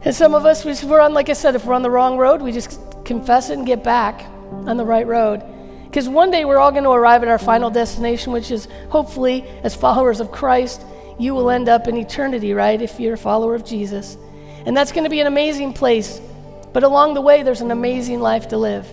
And 0.04 0.14
some 0.14 0.34
of 0.34 0.44
us, 0.44 0.64
we're 0.64 1.00
on, 1.00 1.14
like 1.14 1.28
I 1.28 1.34
said, 1.34 1.54
if 1.54 1.64
we're 1.64 1.74
on 1.74 1.82
the 1.82 1.90
wrong 1.90 2.18
road, 2.18 2.42
we 2.42 2.50
just 2.50 2.80
confess 3.04 3.50
it 3.50 3.58
and 3.58 3.66
get 3.66 3.84
back 3.84 4.22
on 4.66 4.76
the 4.76 4.84
right 4.84 5.06
road. 5.06 5.42
Because 5.84 6.08
one 6.08 6.30
day 6.30 6.44
we're 6.44 6.58
all 6.58 6.72
going 6.72 6.84
to 6.84 6.90
arrive 6.90 7.22
at 7.22 7.28
our 7.28 7.38
final 7.38 7.70
destination, 7.70 8.32
which 8.32 8.50
is 8.50 8.66
hopefully, 8.88 9.44
as 9.62 9.76
followers 9.76 10.20
of 10.20 10.32
Christ, 10.32 10.82
you 11.22 11.34
will 11.34 11.50
end 11.50 11.68
up 11.68 11.88
in 11.88 11.96
eternity, 11.96 12.52
right? 12.54 12.80
If 12.80 12.98
you're 12.98 13.14
a 13.14 13.18
follower 13.18 13.54
of 13.54 13.64
Jesus. 13.64 14.16
And 14.66 14.76
that's 14.76 14.92
going 14.92 15.04
to 15.04 15.10
be 15.10 15.20
an 15.20 15.26
amazing 15.26 15.72
place. 15.72 16.20
But 16.72 16.82
along 16.82 17.14
the 17.14 17.20
way, 17.20 17.42
there's 17.42 17.60
an 17.60 17.70
amazing 17.70 18.20
life 18.20 18.48
to 18.48 18.58
live. 18.58 18.92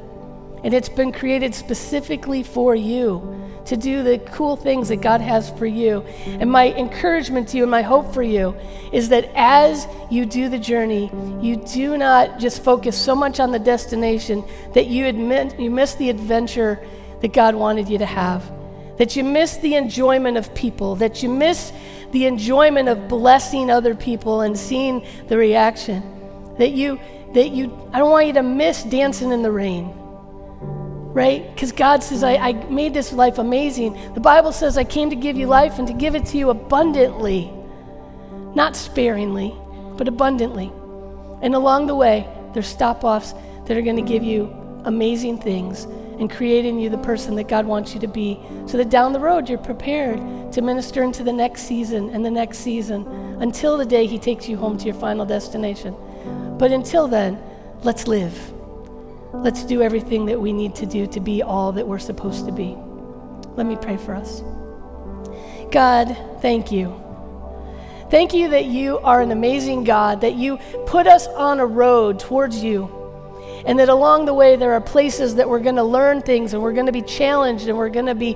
And 0.63 0.73
it's 0.73 0.89
been 0.89 1.11
created 1.11 1.55
specifically 1.55 2.43
for 2.43 2.75
you 2.75 3.35
to 3.65 3.77
do 3.77 4.03
the 4.03 4.17
cool 4.17 4.55
things 4.55 4.89
that 4.89 4.97
God 4.97 5.21
has 5.21 5.49
for 5.51 5.65
you. 5.65 6.01
And 6.25 6.51
my 6.51 6.73
encouragement 6.73 7.49
to 7.49 7.57
you 7.57 7.63
and 7.63 7.71
my 7.71 7.81
hope 7.81 8.13
for 8.13 8.23
you 8.23 8.55
is 8.91 9.09
that 9.09 9.29
as 9.35 9.87
you 10.09 10.25
do 10.25 10.49
the 10.49 10.59
journey, 10.59 11.11
you 11.39 11.55
do 11.55 11.95
not 11.95 12.39
just 12.39 12.63
focus 12.63 12.97
so 12.97 13.15
much 13.15 13.39
on 13.39 13.51
the 13.51 13.59
destination 13.59 14.43
that 14.73 14.87
you 14.87 15.05
admit 15.05 15.59
you 15.59 15.69
miss 15.69 15.95
the 15.95 16.09
adventure 16.09 16.83
that 17.21 17.31
God 17.31 17.55
wanted 17.55 17.87
you 17.89 17.99
to 17.99 18.05
have. 18.05 18.51
That 18.97 19.15
you 19.15 19.23
miss 19.23 19.57
the 19.57 19.75
enjoyment 19.75 20.35
of 20.35 20.53
people, 20.55 20.95
that 20.95 21.23
you 21.23 21.29
miss 21.29 21.71
the 22.11 22.25
enjoyment 22.25 22.89
of 22.89 23.07
blessing 23.07 23.69
other 23.69 23.95
people 23.95 24.41
and 24.41 24.57
seeing 24.57 25.05
the 25.27 25.37
reaction. 25.37 26.03
That 26.57 26.71
you, 26.71 26.99
that 27.33 27.49
you, 27.49 27.89
I 27.93 27.99
don't 27.99 28.11
want 28.11 28.27
you 28.27 28.33
to 28.33 28.43
miss 28.43 28.83
dancing 28.83 29.31
in 29.31 29.41
the 29.41 29.51
rain. 29.51 29.93
Right? 31.13 31.53
Because 31.53 31.71
God 31.71 32.03
says, 32.03 32.23
I, 32.23 32.35
I 32.35 32.53
made 32.69 32.93
this 32.93 33.11
life 33.11 33.37
amazing. 33.37 34.13
The 34.13 34.19
Bible 34.19 34.51
says, 34.51 34.77
I 34.77 34.83
came 34.83 35.09
to 35.09 35.15
give 35.15 35.37
you 35.37 35.47
life 35.47 35.79
and 35.79 35.87
to 35.87 35.93
give 35.93 36.15
it 36.15 36.25
to 36.27 36.37
you 36.37 36.49
abundantly. 36.49 37.51
Not 38.55 38.75
sparingly, 38.75 39.55
but 39.97 40.07
abundantly. 40.07 40.71
And 41.41 41.55
along 41.55 41.87
the 41.87 41.95
way, 41.95 42.27
there's 42.53 42.67
stop 42.67 43.03
offs 43.03 43.33
that 43.65 43.77
are 43.77 43.81
going 43.81 43.95
to 43.95 44.01
give 44.01 44.23
you 44.23 44.58
amazing 44.85 45.39
things 45.39 45.85
and 46.19 46.29
creating 46.29 46.79
you 46.79 46.89
the 46.89 46.97
person 46.97 47.35
that 47.35 47.47
God 47.47 47.65
wants 47.65 47.93
you 47.93 47.99
to 48.01 48.07
be 48.07 48.39
so 48.67 48.77
that 48.77 48.89
down 48.89 49.13
the 49.13 49.19
road 49.19 49.47
you're 49.47 49.57
prepared 49.57 50.19
to 50.51 50.61
minister 50.61 51.03
into 51.03 51.23
the 51.23 51.31
next 51.31 51.63
season 51.63 52.09
and 52.09 52.25
the 52.25 52.31
next 52.31 52.59
season 52.59 53.05
until 53.39 53.77
the 53.77 53.85
day 53.85 54.05
He 54.05 54.19
takes 54.19 54.47
you 54.49 54.57
home 54.57 54.77
to 54.77 54.85
your 54.85 54.95
final 54.95 55.25
destination. 55.25 55.95
But 56.57 56.71
until 56.71 57.07
then, 57.07 57.41
let's 57.83 58.07
live. 58.07 58.53
Let's 59.33 59.63
do 59.63 59.81
everything 59.81 60.25
that 60.25 60.39
we 60.39 60.51
need 60.51 60.75
to 60.75 60.85
do 60.85 61.07
to 61.07 61.19
be 61.19 61.41
all 61.41 61.71
that 61.71 61.87
we're 61.87 61.99
supposed 61.99 62.45
to 62.47 62.51
be. 62.51 62.75
Let 63.55 63.65
me 63.65 63.77
pray 63.77 63.97
for 63.97 64.13
us. 64.13 64.41
God, 65.71 66.17
thank 66.41 66.71
you. 66.71 67.01
Thank 68.09 68.33
you 68.33 68.49
that 68.49 68.65
you 68.65 68.97
are 68.99 69.21
an 69.21 69.31
amazing 69.31 69.83
God, 69.83 70.21
that 70.21 70.33
you 70.33 70.57
put 70.87 71.05
us 71.05 71.27
on 71.27 71.59
a 71.59 71.65
road 71.65 72.19
towards 72.19 72.63
you 72.63 72.98
and 73.65 73.79
that 73.79 73.89
along 73.89 74.25
the 74.25 74.33
way, 74.33 74.55
there 74.55 74.73
are 74.73 74.81
places 74.81 75.35
that 75.35 75.49
we're 75.49 75.59
going 75.59 75.75
to 75.75 75.83
learn 75.83 76.21
things 76.21 76.53
and 76.53 76.61
we're 76.61 76.73
going 76.73 76.85
to 76.85 76.91
be 76.91 77.01
challenged 77.01 77.67
and 77.67 77.77
we're 77.77 77.89
going 77.89 78.05
to 78.05 78.15
be 78.15 78.35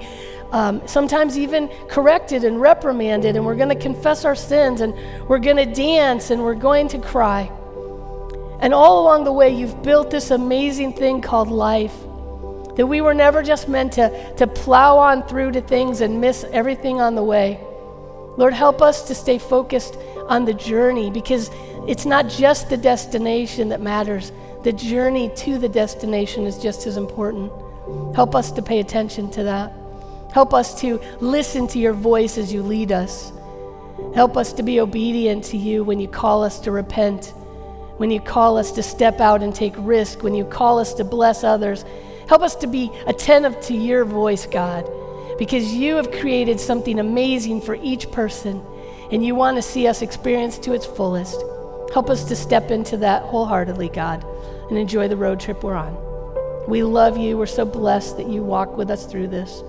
um, 0.51 0.85
sometimes 0.87 1.37
even 1.37 1.69
corrected 1.89 2.43
and 2.43 2.61
reprimanded 2.61 3.35
and 3.35 3.45
we're 3.45 3.55
going 3.55 3.69
to 3.69 3.75
confess 3.75 4.25
our 4.25 4.35
sins 4.35 4.81
and 4.81 4.93
we're 5.27 5.39
going 5.39 5.57
to 5.57 5.65
dance 5.65 6.29
and 6.29 6.41
we're 6.41 6.53
going 6.53 6.87
to 6.89 6.99
cry. 6.99 7.51
And 8.59 8.73
all 8.73 9.01
along 9.01 9.23
the 9.23 9.33
way, 9.33 9.49
you've 9.49 9.81
built 9.83 10.09
this 10.09 10.31
amazing 10.31 10.93
thing 10.93 11.21
called 11.21 11.49
life. 11.49 11.95
That 12.75 12.87
we 12.87 13.01
were 13.01 13.13
never 13.13 13.43
just 13.43 13.67
meant 13.67 13.93
to, 13.93 14.33
to 14.35 14.47
plow 14.47 14.97
on 14.97 15.23
through 15.23 15.51
to 15.51 15.61
things 15.61 16.01
and 16.01 16.21
miss 16.21 16.43
everything 16.45 17.01
on 17.01 17.15
the 17.15 17.23
way. 17.23 17.59
Lord, 18.37 18.53
help 18.53 18.81
us 18.81 19.07
to 19.09 19.15
stay 19.15 19.37
focused 19.37 19.95
on 20.27 20.45
the 20.45 20.53
journey 20.53 21.11
because 21.11 21.51
it's 21.87 22.05
not 22.05 22.29
just 22.29 22.69
the 22.69 22.77
destination 22.77 23.69
that 23.69 23.81
matters, 23.81 24.31
the 24.63 24.73
journey 24.73 25.29
to 25.35 25.57
the 25.57 25.69
destination 25.69 26.45
is 26.45 26.57
just 26.57 26.87
as 26.87 26.97
important. 26.97 27.51
Help 28.15 28.33
us 28.33 28.51
to 28.53 28.61
pay 28.61 28.79
attention 28.79 29.29
to 29.31 29.43
that. 29.43 29.73
Help 30.31 30.53
us 30.53 30.79
to 30.81 30.99
listen 31.19 31.67
to 31.67 31.79
your 31.79 31.93
voice 31.93 32.37
as 32.37 32.51
you 32.51 32.63
lead 32.63 32.91
us. 32.91 33.31
Help 34.15 34.37
us 34.37 34.53
to 34.53 34.63
be 34.63 34.79
obedient 34.79 35.43
to 35.43 35.57
you 35.57 35.83
when 35.83 35.99
you 35.99 36.07
call 36.07 36.43
us 36.43 36.59
to 36.61 36.71
repent, 36.71 37.33
when 37.97 38.09
you 38.09 38.19
call 38.19 38.57
us 38.57 38.71
to 38.71 38.81
step 38.81 39.19
out 39.19 39.43
and 39.43 39.53
take 39.53 39.73
risk, 39.77 40.23
when 40.23 40.33
you 40.33 40.45
call 40.45 40.79
us 40.79 40.93
to 40.93 41.03
bless 41.03 41.43
others. 41.43 41.85
Help 42.27 42.41
us 42.41 42.55
to 42.55 42.67
be 42.67 42.89
attentive 43.05 43.59
to 43.61 43.73
your 43.73 44.05
voice, 44.05 44.45
God, 44.45 44.89
because 45.37 45.73
you 45.73 45.95
have 45.95 46.09
created 46.11 46.59
something 46.59 46.99
amazing 46.99 47.61
for 47.61 47.75
each 47.75 48.09
person, 48.11 48.63
and 49.11 49.25
you 49.25 49.35
want 49.35 49.57
to 49.57 49.61
see 49.61 49.87
us 49.87 50.01
experience 50.01 50.57
to 50.59 50.73
its 50.73 50.85
fullest. 50.85 51.39
Help 51.93 52.09
us 52.09 52.25
to 52.25 52.35
step 52.35 52.71
into 52.71 52.97
that 52.97 53.23
wholeheartedly, 53.23 53.89
God 53.89 54.25
and 54.69 54.77
enjoy 54.77 55.07
the 55.07 55.17
road 55.17 55.39
trip 55.39 55.63
we're 55.63 55.75
on. 55.75 55.97
We 56.67 56.83
love 56.83 57.17
you. 57.17 57.37
We're 57.37 57.45
so 57.45 57.65
blessed 57.65 58.17
that 58.17 58.27
you 58.27 58.43
walk 58.43 58.77
with 58.77 58.89
us 58.89 59.05
through 59.05 59.27
this. 59.27 59.63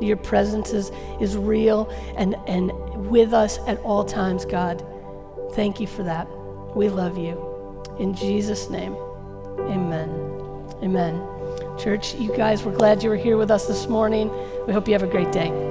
Your 0.00 0.16
presence 0.16 0.72
is, 0.72 0.90
is 1.20 1.36
real 1.36 1.90
and, 2.16 2.36
and 2.46 2.70
with 3.08 3.32
us 3.32 3.58
at 3.66 3.78
all 3.80 4.04
times, 4.04 4.44
God. 4.44 4.84
Thank 5.52 5.80
you 5.80 5.86
for 5.86 6.02
that. 6.02 6.28
We 6.74 6.88
love 6.88 7.18
you. 7.18 7.84
In 7.98 8.14
Jesus' 8.14 8.70
name, 8.70 8.94
amen. 9.58 10.08
Amen. 10.82 11.26
Church, 11.78 12.14
you 12.14 12.34
guys, 12.36 12.64
we're 12.64 12.76
glad 12.76 13.02
you 13.02 13.10
were 13.10 13.16
here 13.16 13.36
with 13.36 13.50
us 13.50 13.66
this 13.66 13.88
morning. 13.88 14.30
We 14.66 14.72
hope 14.72 14.88
you 14.88 14.94
have 14.94 15.02
a 15.02 15.06
great 15.06 15.32
day. 15.32 15.69